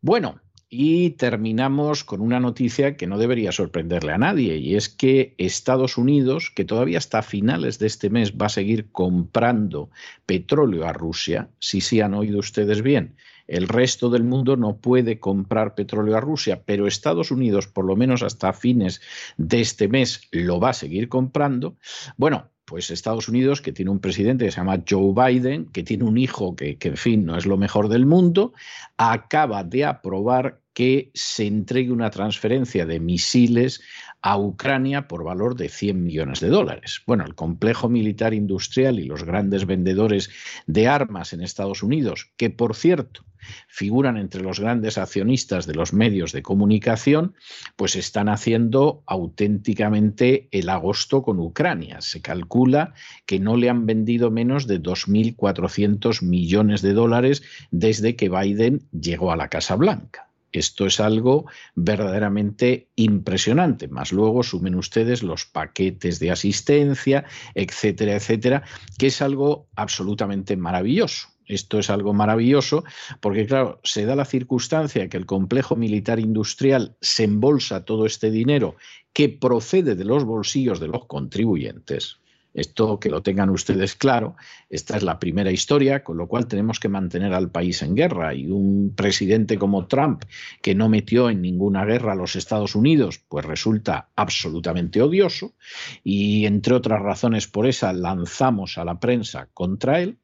Bueno, 0.00 0.40
y 0.72 1.10
terminamos 1.10 2.04
con 2.04 2.20
una 2.20 2.40
noticia 2.40 2.96
que 2.96 3.06
no 3.06 3.18
debería 3.18 3.52
sorprenderle 3.52 4.12
a 4.12 4.18
nadie, 4.18 4.56
y 4.56 4.76
es 4.76 4.88
que 4.88 5.34
Estados 5.36 5.98
Unidos, 5.98 6.52
que 6.54 6.64
todavía 6.64 6.98
hasta 6.98 7.22
finales 7.22 7.78
de 7.78 7.88
este 7.88 8.08
mes 8.08 8.32
va 8.32 8.46
a 8.46 8.50
seguir 8.50 8.90
comprando 8.90 9.90
petróleo 10.26 10.86
a 10.86 10.92
Rusia, 10.92 11.50
si 11.58 11.80
sí 11.80 12.00
han 12.00 12.14
oído 12.14 12.38
ustedes 12.38 12.82
bien, 12.82 13.16
el 13.50 13.68
resto 13.68 14.10
del 14.10 14.24
mundo 14.24 14.56
no 14.56 14.76
puede 14.76 15.18
comprar 15.18 15.74
petróleo 15.74 16.16
a 16.16 16.20
Rusia, 16.20 16.62
pero 16.64 16.86
Estados 16.86 17.30
Unidos, 17.30 17.66
por 17.66 17.84
lo 17.84 17.96
menos 17.96 18.22
hasta 18.22 18.52
fines 18.52 19.00
de 19.36 19.60
este 19.60 19.88
mes, 19.88 20.28
lo 20.30 20.60
va 20.60 20.70
a 20.70 20.74
seguir 20.74 21.08
comprando. 21.08 21.76
Bueno, 22.16 22.48
pues 22.64 22.90
Estados 22.92 23.28
Unidos, 23.28 23.60
que 23.60 23.72
tiene 23.72 23.90
un 23.90 23.98
presidente 23.98 24.44
que 24.44 24.52
se 24.52 24.58
llama 24.58 24.82
Joe 24.88 25.12
Biden, 25.12 25.66
que 25.66 25.82
tiene 25.82 26.04
un 26.04 26.16
hijo 26.16 26.54
que, 26.54 26.76
que, 26.78 26.88
en 26.88 26.96
fin, 26.96 27.26
no 27.26 27.36
es 27.36 27.44
lo 27.44 27.56
mejor 27.56 27.88
del 27.88 28.06
mundo, 28.06 28.52
acaba 28.96 29.64
de 29.64 29.84
aprobar 29.84 30.60
que 30.72 31.10
se 31.14 31.48
entregue 31.48 31.90
una 31.90 32.10
transferencia 32.10 32.86
de 32.86 33.00
misiles 33.00 33.82
a 34.22 34.38
Ucrania 34.38 35.08
por 35.08 35.24
valor 35.24 35.56
de 35.56 35.68
100 35.68 36.04
millones 36.04 36.38
de 36.38 36.48
dólares. 36.48 37.02
Bueno, 37.06 37.24
el 37.24 37.34
complejo 37.34 37.88
militar 37.88 38.34
industrial 38.34 39.00
y 39.00 39.04
los 39.04 39.24
grandes 39.24 39.66
vendedores 39.66 40.30
de 40.68 40.86
armas 40.86 41.32
en 41.32 41.40
Estados 41.40 41.82
Unidos, 41.82 42.30
que 42.36 42.50
por 42.50 42.76
cierto 42.76 43.24
figuran 43.68 44.16
entre 44.16 44.42
los 44.42 44.60
grandes 44.60 44.98
accionistas 44.98 45.66
de 45.66 45.74
los 45.74 45.92
medios 45.92 46.32
de 46.32 46.42
comunicación, 46.42 47.34
pues 47.76 47.96
están 47.96 48.28
haciendo 48.28 49.02
auténticamente 49.06 50.48
el 50.50 50.68
agosto 50.68 51.22
con 51.22 51.38
Ucrania. 51.38 52.00
Se 52.00 52.20
calcula 52.20 52.94
que 53.26 53.38
no 53.38 53.56
le 53.56 53.70
han 53.70 53.86
vendido 53.86 54.30
menos 54.30 54.66
de 54.66 54.82
2.400 54.82 56.22
millones 56.22 56.82
de 56.82 56.92
dólares 56.92 57.42
desde 57.70 58.16
que 58.16 58.28
Biden 58.28 58.88
llegó 58.92 59.32
a 59.32 59.36
la 59.36 59.48
Casa 59.48 59.76
Blanca. 59.76 60.30
Esto 60.52 60.86
es 60.86 60.98
algo 60.98 61.46
verdaderamente 61.74 62.88
impresionante. 62.96 63.86
Más 63.88 64.12
luego 64.12 64.42
sumen 64.42 64.74
ustedes 64.74 65.22
los 65.22 65.46
paquetes 65.46 66.18
de 66.18 66.32
asistencia, 66.32 67.24
etcétera, 67.54 68.16
etcétera, 68.16 68.64
que 68.98 69.06
es 69.06 69.22
algo 69.22 69.68
absolutamente 69.76 70.56
maravilloso. 70.56 71.28
Esto 71.50 71.80
es 71.80 71.90
algo 71.90 72.12
maravilloso 72.12 72.84
porque, 73.20 73.46
claro, 73.46 73.80
se 73.82 74.04
da 74.04 74.14
la 74.14 74.24
circunstancia 74.24 75.08
que 75.08 75.16
el 75.16 75.26
complejo 75.26 75.74
militar 75.74 76.20
industrial 76.20 76.96
se 77.00 77.24
embolsa 77.24 77.84
todo 77.84 78.06
este 78.06 78.30
dinero 78.30 78.76
que 79.12 79.28
procede 79.28 79.96
de 79.96 80.04
los 80.04 80.24
bolsillos 80.24 80.78
de 80.78 80.86
los 80.88 81.06
contribuyentes 81.06 82.20
esto 82.54 82.98
que 82.98 83.10
lo 83.10 83.22
tengan 83.22 83.50
ustedes 83.50 83.94
claro, 83.94 84.36
esta 84.68 84.96
es 84.96 85.02
la 85.02 85.18
primera 85.18 85.50
historia, 85.50 86.02
con 86.02 86.16
lo 86.16 86.26
cual 86.26 86.46
tenemos 86.46 86.80
que 86.80 86.88
mantener 86.88 87.32
al 87.32 87.50
país 87.50 87.82
en 87.82 87.94
guerra. 87.94 88.34
Y 88.34 88.50
un 88.50 88.92
presidente 88.96 89.58
como 89.58 89.86
Trump, 89.86 90.24
que 90.62 90.74
no 90.74 90.88
metió 90.88 91.30
en 91.30 91.42
ninguna 91.42 91.84
guerra 91.84 92.12
a 92.12 92.16
los 92.16 92.36
Estados 92.36 92.74
Unidos, 92.74 93.22
pues 93.28 93.44
resulta 93.44 94.10
absolutamente 94.16 95.02
odioso. 95.02 95.54
Y 96.02 96.46
entre 96.46 96.74
otras 96.74 97.00
razones 97.00 97.46
por 97.46 97.66
esa 97.66 97.92
lanzamos 97.92 98.78
a 98.78 98.84
la 98.84 98.98
prensa 98.98 99.48
contra 99.54 100.00
él. 100.00 100.18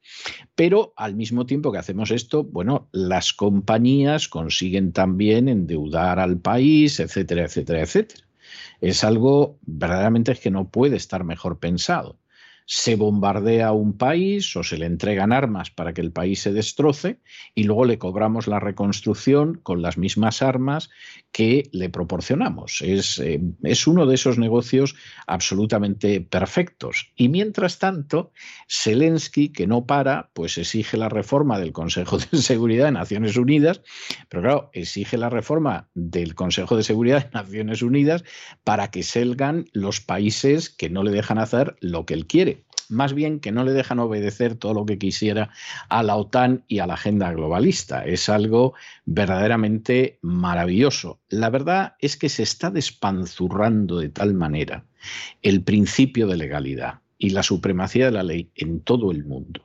Pero 0.55 0.93
al 0.97 1.15
mismo 1.15 1.45
tiempo 1.45 1.71
que 1.71 1.77
hacemos 1.77 2.11
esto, 2.11 2.43
bueno, 2.43 2.89
las 2.91 3.33
compañías 3.33 4.27
consiguen 4.27 4.91
también 4.91 5.47
endeudar 5.47 6.19
al 6.19 6.39
país, 6.39 6.99
etcétera, 6.99 7.45
etcétera, 7.45 7.81
etcétera 7.81 8.26
es 8.81 9.03
algo 9.03 9.59
verdaderamente 9.61 10.35
que 10.35 10.51
no 10.51 10.69
puede 10.69 10.95
estar 10.95 11.23
mejor 11.23 11.59
pensado. 11.59 12.19
Se 12.65 12.95
bombardea 12.97 13.71
un 13.71 13.97
país 13.97 14.53
o 14.57 14.63
se 14.63 14.77
le 14.77 14.85
entregan 14.85 15.31
armas 15.31 15.71
para 15.71 15.93
que 15.93 16.01
el 16.01 16.11
país 16.11 16.41
se 16.41 16.51
destroce 16.51 17.21
y 17.55 17.63
luego 17.63 17.85
le 17.85 17.97
cobramos 17.97 18.47
la 18.47 18.59
reconstrucción 18.59 19.55
con 19.63 19.81
las 19.81 19.97
mismas 19.97 20.41
armas 20.41 20.89
que 21.37 21.69
le 21.71 21.91
proporcionamos. 21.91 22.81
Es, 22.81 23.19
eh, 23.19 23.39
es 23.61 23.85
uno 23.85 24.07
de 24.07 24.15
esos 24.15 24.39
negocios 24.39 24.95
absolutamente 25.27 26.19
perfectos. 26.19 27.11
Y 27.15 27.29
mientras 27.29 27.77
tanto, 27.77 28.31
Zelensky, 28.67 29.49
que 29.49 29.67
no 29.67 29.85
para, 29.85 30.31
pues 30.33 30.57
exige 30.57 30.97
la 30.97 31.09
reforma 31.09 31.59
del 31.59 31.73
Consejo 31.73 32.17
de 32.17 32.25
Seguridad 32.41 32.85
de 32.85 32.93
Naciones 32.93 33.37
Unidas, 33.37 33.83
pero 34.29 34.41
claro, 34.41 34.69
exige 34.73 35.15
la 35.19 35.29
reforma 35.29 35.87
del 35.93 36.33
Consejo 36.33 36.75
de 36.75 36.81
Seguridad 36.81 37.25
de 37.25 37.31
Naciones 37.31 37.83
Unidas 37.83 38.23
para 38.63 38.89
que 38.89 39.03
salgan 39.03 39.67
los 39.73 40.01
países 40.01 40.71
que 40.71 40.89
no 40.89 41.03
le 41.03 41.11
dejan 41.11 41.37
hacer 41.37 41.75
lo 41.81 42.07
que 42.07 42.15
él 42.15 42.25
quiere 42.25 42.65
más 42.89 43.13
bien 43.13 43.39
que 43.39 43.51
no 43.51 43.63
le 43.63 43.73
dejan 43.73 43.99
obedecer 43.99 44.55
todo 44.55 44.73
lo 44.73 44.85
que 44.85 44.97
quisiera 44.97 45.49
a 45.89 46.03
la 46.03 46.15
OTAN 46.15 46.63
y 46.67 46.79
a 46.79 46.87
la 46.87 46.95
agenda 46.95 47.31
globalista. 47.31 48.05
Es 48.05 48.29
algo 48.29 48.73
verdaderamente 49.05 50.19
maravilloso. 50.21 51.19
La 51.29 51.49
verdad 51.49 51.95
es 51.99 52.17
que 52.17 52.29
se 52.29 52.43
está 52.43 52.71
despanzurrando 52.71 53.99
de 53.99 54.09
tal 54.09 54.33
manera 54.33 54.85
el 55.41 55.63
principio 55.63 56.27
de 56.27 56.37
legalidad 56.37 57.01
y 57.17 57.31
la 57.31 57.43
supremacía 57.43 58.05
de 58.05 58.11
la 58.11 58.23
ley 58.23 58.51
en 58.55 58.81
todo 58.81 59.11
el 59.11 59.25
mundo. 59.25 59.61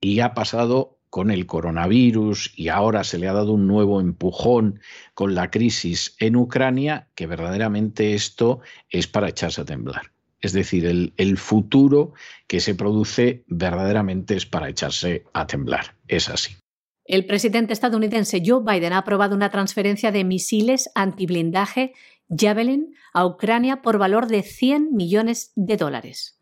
Y 0.00 0.20
ha 0.20 0.34
pasado 0.34 0.98
con 1.10 1.30
el 1.30 1.46
coronavirus 1.46 2.52
y 2.56 2.68
ahora 2.68 3.02
se 3.04 3.18
le 3.18 3.28
ha 3.28 3.32
dado 3.32 3.52
un 3.52 3.66
nuevo 3.66 4.00
empujón 4.00 4.80
con 5.14 5.34
la 5.34 5.50
crisis 5.50 6.14
en 6.20 6.36
Ucrania, 6.36 7.08
que 7.16 7.26
verdaderamente 7.26 8.14
esto 8.14 8.60
es 8.88 9.08
para 9.08 9.28
echarse 9.28 9.60
a 9.60 9.64
temblar. 9.64 10.12
Es 10.40 10.52
decir, 10.52 10.86
el, 10.86 11.38
futuro 11.38 12.12
que 12.46 12.60
se 12.60 12.74
produce 12.74 13.44
verdaderamente 13.46 14.34
es 14.36 14.46
para 14.46 14.68
echarse 14.68 15.24
a 15.32 15.46
temblar. 15.46 15.96
Es 16.08 16.28
así. 16.28 16.56
El 17.04 17.26
presidente 17.26 17.72
estadounidense 17.72 18.42
Joe 18.44 18.62
Biden 18.64 18.92
ha 18.92 18.98
aprobado 18.98 19.34
una 19.34 19.50
transferencia 19.50 20.12
de 20.12 20.24
misiles 20.24 20.90
antiblindaje 20.94 21.92
Javelin 22.28 22.94
a 23.12 23.26
Ucrania 23.26 23.82
por 23.82 23.98
valor 23.98 24.28
de 24.28 24.42
100 24.42 24.94
millones 24.94 25.52
de 25.56 25.76
dólares. 25.76 26.38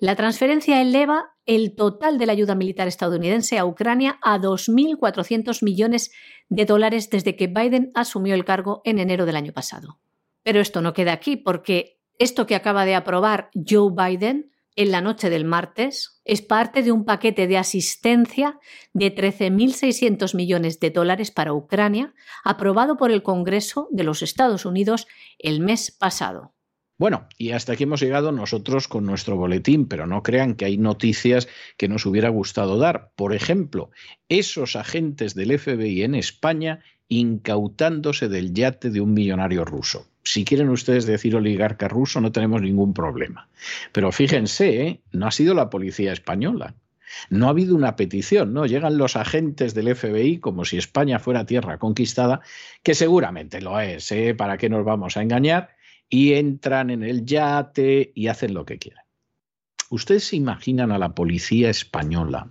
La 0.00 0.16
transferencia 0.16 0.80
eleva 0.80 1.36
el 1.46 1.74
total 1.74 2.18
de 2.18 2.26
la 2.26 2.32
ayuda 2.32 2.54
militar 2.54 2.88
estadounidense 2.88 3.58
a 3.58 3.64
Ucrania 3.64 4.18
a 4.22 4.38
2.400 4.38 5.62
millones 5.62 6.10
de 6.48 6.64
dólares 6.64 7.10
desde 7.10 7.36
que 7.36 7.46
Biden 7.46 7.92
asumió 7.94 8.34
el 8.34 8.44
cargo 8.44 8.82
en 8.84 8.98
enero 8.98 9.26
del 9.26 9.36
año 9.36 9.52
pasado. 9.52 9.98
Pero 10.42 10.60
esto 10.60 10.80
no 10.80 10.92
queda 10.92 11.12
aquí 11.12 11.36
porque 11.36 11.99
esto 12.20 12.46
que 12.46 12.54
acaba 12.54 12.84
de 12.84 12.94
aprobar 12.94 13.50
Joe 13.54 13.90
Biden 13.96 14.52
en 14.76 14.90
la 14.92 15.00
noche 15.00 15.30
del 15.30 15.46
martes 15.46 16.20
es 16.24 16.42
parte 16.42 16.82
de 16.82 16.92
un 16.92 17.04
paquete 17.04 17.46
de 17.46 17.56
asistencia 17.56 18.58
de 18.92 19.14
13.600 19.14 20.36
millones 20.36 20.78
de 20.80 20.90
dólares 20.90 21.30
para 21.30 21.54
Ucrania, 21.54 22.14
aprobado 22.44 22.98
por 22.98 23.10
el 23.10 23.22
Congreso 23.22 23.88
de 23.90 24.04
los 24.04 24.22
Estados 24.22 24.66
Unidos 24.66 25.08
el 25.38 25.60
mes 25.60 25.90
pasado. 25.90 26.54
Bueno, 26.98 27.26
y 27.38 27.52
hasta 27.52 27.72
aquí 27.72 27.84
hemos 27.84 28.02
llegado 28.02 28.30
nosotros 28.30 28.86
con 28.86 29.06
nuestro 29.06 29.34
boletín, 29.34 29.88
pero 29.88 30.06
no 30.06 30.22
crean 30.22 30.54
que 30.54 30.66
hay 30.66 30.76
noticias 30.76 31.48
que 31.78 31.88
nos 31.88 32.04
hubiera 32.04 32.28
gustado 32.28 32.76
dar. 32.76 33.12
Por 33.16 33.34
ejemplo, 33.34 33.90
esos 34.28 34.76
agentes 34.76 35.34
del 35.34 35.58
FBI 35.58 36.02
en 36.02 36.14
España 36.14 36.84
incautándose 37.10 38.28
del 38.28 38.54
yate 38.54 38.88
de 38.88 39.02
un 39.02 39.12
millonario 39.12 39.64
ruso 39.66 40.10
si 40.22 40.44
quieren 40.44 40.68
ustedes 40.68 41.06
decir 41.06 41.34
oligarca 41.34 41.88
ruso, 41.88 42.20
no 42.20 42.32
tenemos 42.32 42.62
ningún 42.62 42.94
problema. 42.94 43.48
Pero 43.92 44.12
fíjense, 44.12 44.86
¿eh? 44.86 45.00
no 45.12 45.26
ha 45.26 45.30
sido 45.30 45.54
la 45.54 45.70
policía 45.70 46.12
española. 46.12 46.74
No 47.28 47.46
ha 47.46 47.50
habido 47.50 47.74
una 47.74 47.96
petición, 47.96 48.52
¿no? 48.52 48.66
Llegan 48.66 48.96
los 48.96 49.16
agentes 49.16 49.74
del 49.74 49.96
FBI 49.96 50.38
como 50.38 50.64
si 50.64 50.76
España 50.76 51.18
fuera 51.18 51.46
tierra 51.46 51.78
conquistada, 51.78 52.40
que 52.84 52.94
seguramente 52.94 53.60
lo 53.60 53.80
es, 53.80 54.12
¿eh? 54.12 54.34
¿Para 54.34 54.58
qué 54.58 54.68
nos 54.68 54.84
vamos 54.84 55.16
a 55.16 55.22
engañar? 55.22 55.70
Y 56.08 56.34
entran 56.34 56.90
en 56.90 57.02
el 57.02 57.24
yate 57.24 58.12
y 58.14 58.28
hacen 58.28 58.54
lo 58.54 58.64
que 58.64 58.78
quieran. 58.78 59.04
¿Ustedes 59.90 60.24
se 60.24 60.36
imaginan 60.36 60.92
a 60.92 60.98
la 60.98 61.14
policía 61.14 61.70
española 61.70 62.48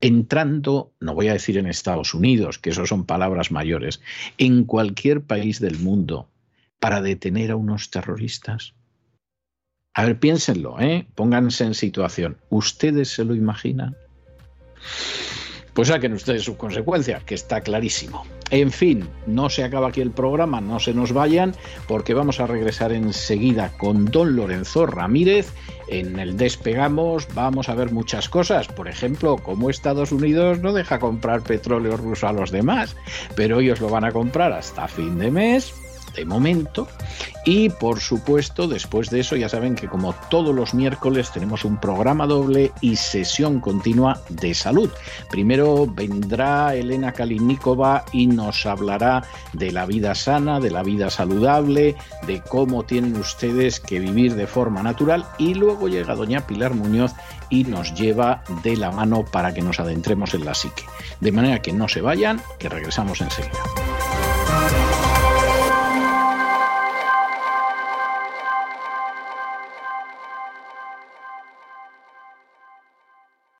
entrando, 0.00 0.92
no 1.00 1.14
voy 1.14 1.28
a 1.28 1.32
decir 1.32 1.58
en 1.58 1.66
Estados 1.66 2.14
Unidos, 2.14 2.58
que 2.58 2.70
eso 2.70 2.86
son 2.86 3.06
palabras 3.06 3.50
mayores, 3.50 4.00
en 4.38 4.64
cualquier 4.64 5.22
país 5.22 5.60
del 5.60 5.78
mundo 5.78 6.28
para 6.78 7.00
detener 7.00 7.50
a 7.50 7.56
unos 7.56 7.90
terroristas? 7.90 8.74
A 9.94 10.04
ver, 10.04 10.18
piénsenlo, 10.18 10.78
¿eh? 10.78 11.06
pónganse 11.14 11.64
en 11.64 11.74
situación. 11.74 12.36
¿Ustedes 12.50 13.08
se 13.08 13.24
lo 13.24 13.34
imaginan? 13.34 13.96
Pues 15.76 15.88
saquen 15.88 16.14
ustedes 16.14 16.42
sus 16.42 16.56
consecuencias, 16.56 17.22
que 17.24 17.34
está 17.34 17.60
clarísimo. 17.60 18.24
En 18.50 18.70
fin, 18.70 19.06
no 19.26 19.50
se 19.50 19.62
acaba 19.62 19.88
aquí 19.88 20.00
el 20.00 20.10
programa, 20.10 20.62
no 20.62 20.80
se 20.80 20.94
nos 20.94 21.12
vayan, 21.12 21.54
porque 21.86 22.14
vamos 22.14 22.40
a 22.40 22.46
regresar 22.46 22.92
enseguida 22.92 23.70
con 23.76 24.06
don 24.06 24.36
Lorenzo 24.36 24.86
Ramírez. 24.86 25.52
En 25.88 26.18
el 26.18 26.38
Despegamos 26.38 27.28
vamos 27.34 27.68
a 27.68 27.74
ver 27.74 27.92
muchas 27.92 28.30
cosas, 28.30 28.68
por 28.68 28.88
ejemplo, 28.88 29.36
cómo 29.36 29.68
Estados 29.68 30.12
Unidos 30.12 30.60
no 30.60 30.72
deja 30.72 30.98
comprar 30.98 31.42
petróleo 31.42 31.98
ruso 31.98 32.26
a 32.26 32.32
los 32.32 32.50
demás, 32.50 32.96
pero 33.34 33.60
ellos 33.60 33.78
lo 33.82 33.90
van 33.90 34.04
a 34.04 34.12
comprar 34.12 34.52
hasta 34.52 34.88
fin 34.88 35.18
de 35.18 35.30
mes 35.30 35.74
de 36.16 36.24
momento. 36.24 36.88
Y 37.44 37.68
por 37.68 38.00
supuesto, 38.00 38.66
después 38.66 39.10
de 39.10 39.20
eso, 39.20 39.36
ya 39.36 39.48
saben 39.48 39.76
que 39.76 39.86
como 39.86 40.14
todos 40.30 40.54
los 40.54 40.74
miércoles 40.74 41.30
tenemos 41.30 41.64
un 41.64 41.78
programa 41.78 42.26
doble 42.26 42.72
y 42.80 42.96
sesión 42.96 43.60
continua 43.60 44.20
de 44.28 44.54
salud. 44.54 44.90
Primero 45.30 45.86
vendrá 45.86 46.74
Elena 46.74 47.12
Kalinikova 47.12 48.04
y 48.12 48.26
nos 48.26 48.66
hablará 48.66 49.22
de 49.52 49.70
la 49.70 49.86
vida 49.86 50.14
sana, 50.14 50.58
de 50.58 50.70
la 50.70 50.82
vida 50.82 51.10
saludable, 51.10 51.94
de 52.26 52.40
cómo 52.40 52.82
tienen 52.82 53.16
ustedes 53.16 53.78
que 53.78 54.00
vivir 54.00 54.34
de 54.34 54.46
forma 54.46 54.82
natural. 54.82 55.24
Y 55.38 55.54
luego 55.54 55.88
llega 55.88 56.16
doña 56.16 56.46
Pilar 56.46 56.74
Muñoz 56.74 57.12
y 57.48 57.64
nos 57.64 57.94
lleva 57.94 58.42
de 58.64 58.76
la 58.76 58.90
mano 58.90 59.24
para 59.24 59.54
que 59.54 59.62
nos 59.62 59.78
adentremos 59.78 60.34
en 60.34 60.44
la 60.44 60.54
psique. 60.54 60.84
De 61.20 61.32
manera 61.32 61.62
que 61.62 61.72
no 61.72 61.86
se 61.86 62.00
vayan, 62.00 62.40
que 62.58 62.68
regresamos 62.68 63.20
enseguida. 63.20 64.15